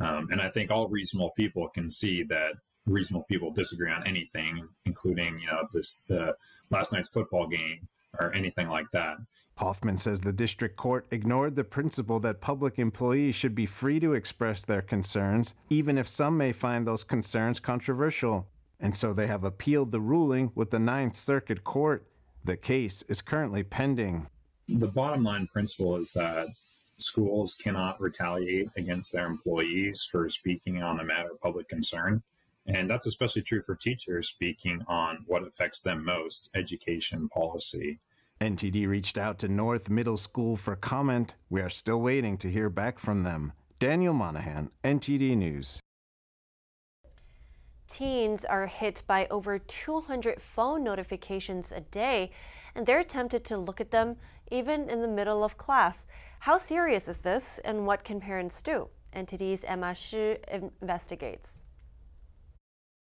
[0.00, 2.54] Um, and I think all reasonable people can see that
[2.86, 6.34] reasonable people disagree on anything, including, you know, this the
[6.70, 9.16] last night's football game or anything like that.
[9.62, 14.12] Hoffman says the district court ignored the principle that public employees should be free to
[14.12, 18.48] express their concerns, even if some may find those concerns controversial.
[18.80, 22.04] And so they have appealed the ruling with the Ninth Circuit Court.
[22.44, 24.26] The case is currently pending.
[24.68, 26.48] The bottom line principle is that
[26.98, 32.24] schools cannot retaliate against their employees for speaking on a matter of public concern.
[32.66, 38.00] And that's especially true for teachers speaking on what affects them most education policy.
[38.42, 41.36] NTD reached out to North Middle School for comment.
[41.48, 43.52] We are still waiting to hear back from them.
[43.78, 45.78] Daniel Monahan, NTD News.
[47.86, 52.32] Teens are hit by over 200 phone notifications a day,
[52.74, 54.16] and they're tempted to look at them
[54.50, 56.04] even in the middle of class.
[56.40, 58.88] How serious is this, and what can parents do?
[59.14, 60.38] NTD's Emma Shi
[60.72, 61.62] investigates.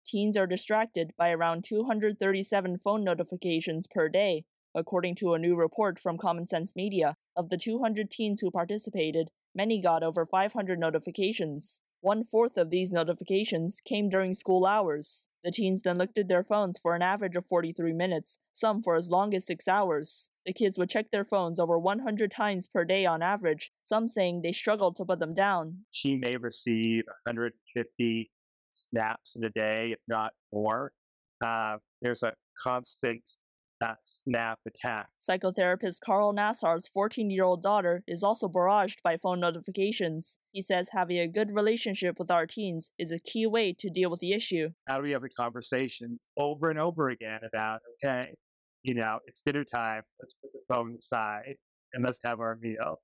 [0.05, 4.43] Teens are distracted by around 237 phone notifications per day,
[4.75, 7.15] according to a new report from Common Sense Media.
[7.35, 11.81] Of the 200 teens who participated, many got over 500 notifications.
[12.01, 15.29] One fourth of these notifications came during school hours.
[15.43, 18.95] The teens then looked at their phones for an average of 43 minutes, some for
[18.95, 20.31] as long as six hours.
[20.45, 24.41] The kids would check their phones over 100 times per day on average, some saying
[24.41, 25.85] they struggled to put them down.
[25.91, 28.31] She may receive 150
[28.71, 30.93] snaps in a day, if not more.
[31.45, 33.21] Uh, there's a constant
[33.81, 35.07] uh, snap attack.
[35.19, 40.39] Psychotherapist Carl Nassar's 14 year old daughter is also barraged by phone notifications.
[40.51, 44.09] He says having a good relationship with our teens is a key way to deal
[44.09, 44.69] with the issue.
[44.87, 48.35] How do we have the conversations over and over again about, okay,
[48.83, 51.55] you know, it's dinner time, let's put the phone aside
[51.93, 53.01] and let's have our meal?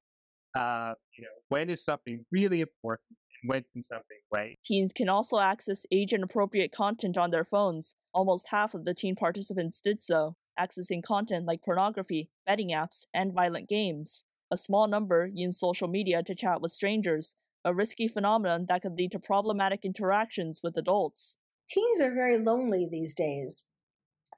[0.55, 4.57] Uh, you know, when is something really important and when can something wait?
[4.65, 7.95] Teens can also access age inappropriate content on their phones.
[8.13, 13.34] Almost half of the teen participants did so, accessing content like pornography, betting apps, and
[13.34, 14.24] violent games.
[14.51, 17.36] A small number use social media to chat with strangers,
[17.66, 21.38] a risky phenomenon that could lead to problematic interactions with adults.
[21.70, 23.64] Teens are very lonely these days.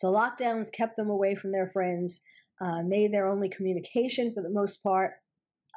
[0.02, 2.22] The lockdowns kept them away from their friends,
[2.60, 5.14] uh, made their only communication for the most part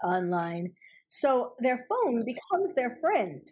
[0.03, 0.72] online.
[1.09, 3.43] So their phone becomes their friend.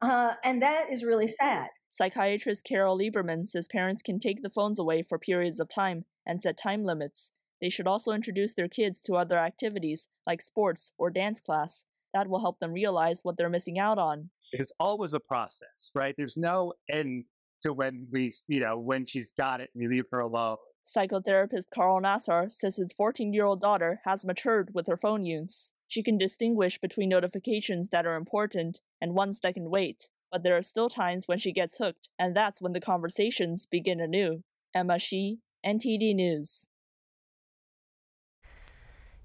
[0.00, 1.68] Uh, and that is really sad.
[1.90, 6.42] Psychiatrist Carol Lieberman says parents can take the phones away for periods of time and
[6.42, 7.32] set time limits.
[7.60, 11.86] They should also introduce their kids to other activities like sports or dance class.
[12.12, 14.30] That will help them realize what they're missing out on.
[14.52, 16.14] It's always a process, right?
[16.16, 17.24] There's no end
[17.62, 20.56] to when we, you know, when she's got it, we leave her alone.
[20.86, 25.72] Psychotherapist Carl Nassar says his 14 year old daughter has matured with her phone use.
[25.88, 30.56] She can distinguish between notifications that are important and ones that can wait, but there
[30.56, 34.44] are still times when she gets hooked, and that's when the conversations begin anew.
[34.74, 36.68] Emma Shi, NTD News.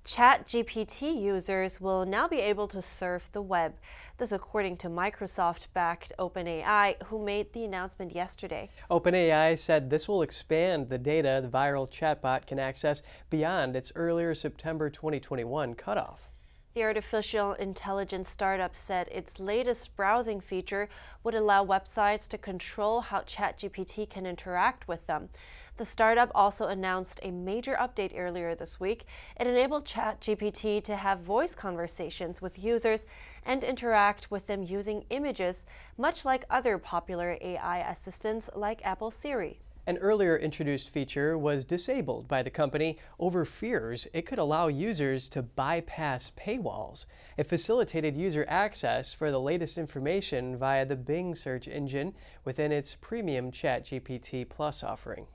[0.04, 3.76] ChatGPT users will now be able to surf the web.
[4.18, 8.72] This according to Microsoft-backed OpenAI, who made the announcement yesterday.
[8.90, 14.34] OpenAI said this will expand the data the viral chatbot can access beyond its earlier
[14.34, 16.28] September 2021 cutoff.
[16.74, 20.88] The artificial intelligence startup said its latest browsing feature
[21.22, 25.30] would allow websites to control how ChatGPT can interact with them.
[25.78, 29.06] The startup also announced a major update earlier this week.
[29.40, 33.06] It enabled ChatGPT to have voice conversations with users
[33.46, 35.66] and interact with them using images,
[35.98, 39.60] much like other popular AI assistants like Apple Siri.
[39.88, 45.28] An earlier introduced feature was disabled by the company over fears it could allow users
[45.30, 47.08] to bypass paywalls.
[47.36, 52.14] It facilitated user access for the latest information via the Bing search engine
[52.46, 55.26] within its premium ChatGPT Plus offering.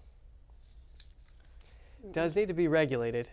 [2.13, 3.31] Does need to be regulated.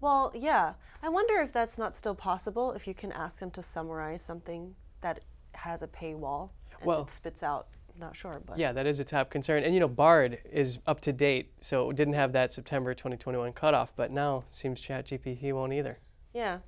[0.00, 0.74] Well, yeah.
[1.02, 4.74] I wonder if that's not still possible if you can ask them to summarize something
[5.00, 5.20] that
[5.54, 7.68] has a paywall and Well- it spits out.
[7.98, 9.64] Not sure, but Yeah, that is a top concern.
[9.64, 13.52] And you know, Bard is up to date, so it didn't have that September 2021
[13.52, 15.98] cutoff, but now seems ChatGPT won't either.
[16.32, 16.60] Yeah.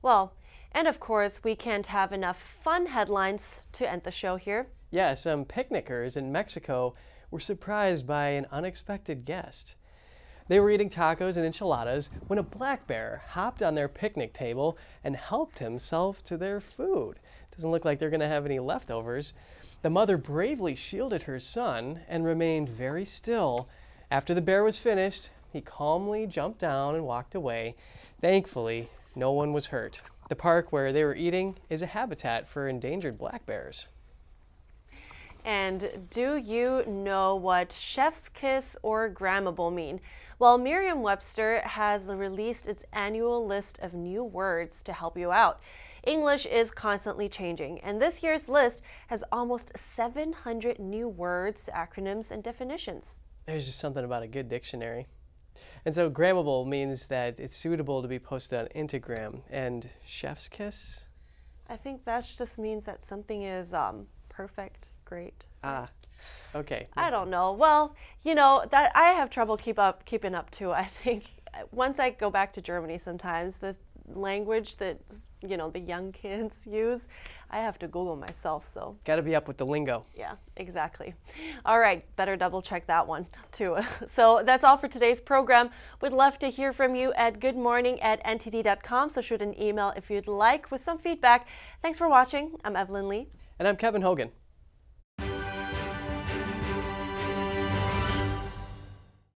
[0.00, 0.32] Well,
[0.72, 4.68] and of course, we can't have enough fun headlines to end the show here.
[4.90, 6.94] Yeah, some picnickers in Mexico
[7.32, 9.74] were surprised by an unexpected guest.
[10.50, 14.76] They were eating tacos and enchiladas when a black bear hopped on their picnic table
[15.04, 17.20] and helped himself to their food.
[17.54, 19.32] Doesn't look like they're going to have any leftovers.
[19.82, 23.68] The mother bravely shielded her son and remained very still.
[24.10, 27.76] After the bear was finished, he calmly jumped down and walked away.
[28.20, 30.02] Thankfully, no one was hurt.
[30.28, 33.86] The park where they were eating is a habitat for endangered black bears.
[35.44, 40.00] And do you know what chef's kiss or grammable mean?
[40.38, 45.60] Well, Merriam Webster has released its annual list of new words to help you out.
[46.04, 52.42] English is constantly changing, and this year's list has almost 700 new words, acronyms, and
[52.42, 53.22] definitions.
[53.46, 55.06] There's just something about a good dictionary.
[55.84, 59.42] And so grammable means that it's suitable to be posted on Instagram.
[59.50, 61.06] And chef's kiss?
[61.68, 65.46] I think that just means that something is um, perfect, great.
[65.64, 65.88] Ah,
[66.54, 66.86] okay.
[66.96, 67.52] I don't know.
[67.52, 70.70] Well, you know that I have trouble keep up keeping up too.
[70.84, 71.24] I think
[71.72, 73.74] once I go back to Germany, sometimes the
[74.14, 74.98] language that
[75.50, 77.08] you know the young kids use,
[77.50, 78.64] I have to Google myself.
[78.66, 80.04] So Got to be up with the lingo.
[80.16, 81.14] yeah, exactly.
[81.64, 83.76] All right, better double check that one too.
[84.06, 85.70] So that's all for today's program.
[86.00, 89.10] We'd love to hear from you at goodmorning at ntd.com.
[89.10, 91.48] So shoot an email if you'd like with some feedback.
[91.82, 92.44] Thanks for watching.
[92.64, 93.26] I'm Evelyn Lee.
[93.58, 94.30] And I'm Kevin Hogan.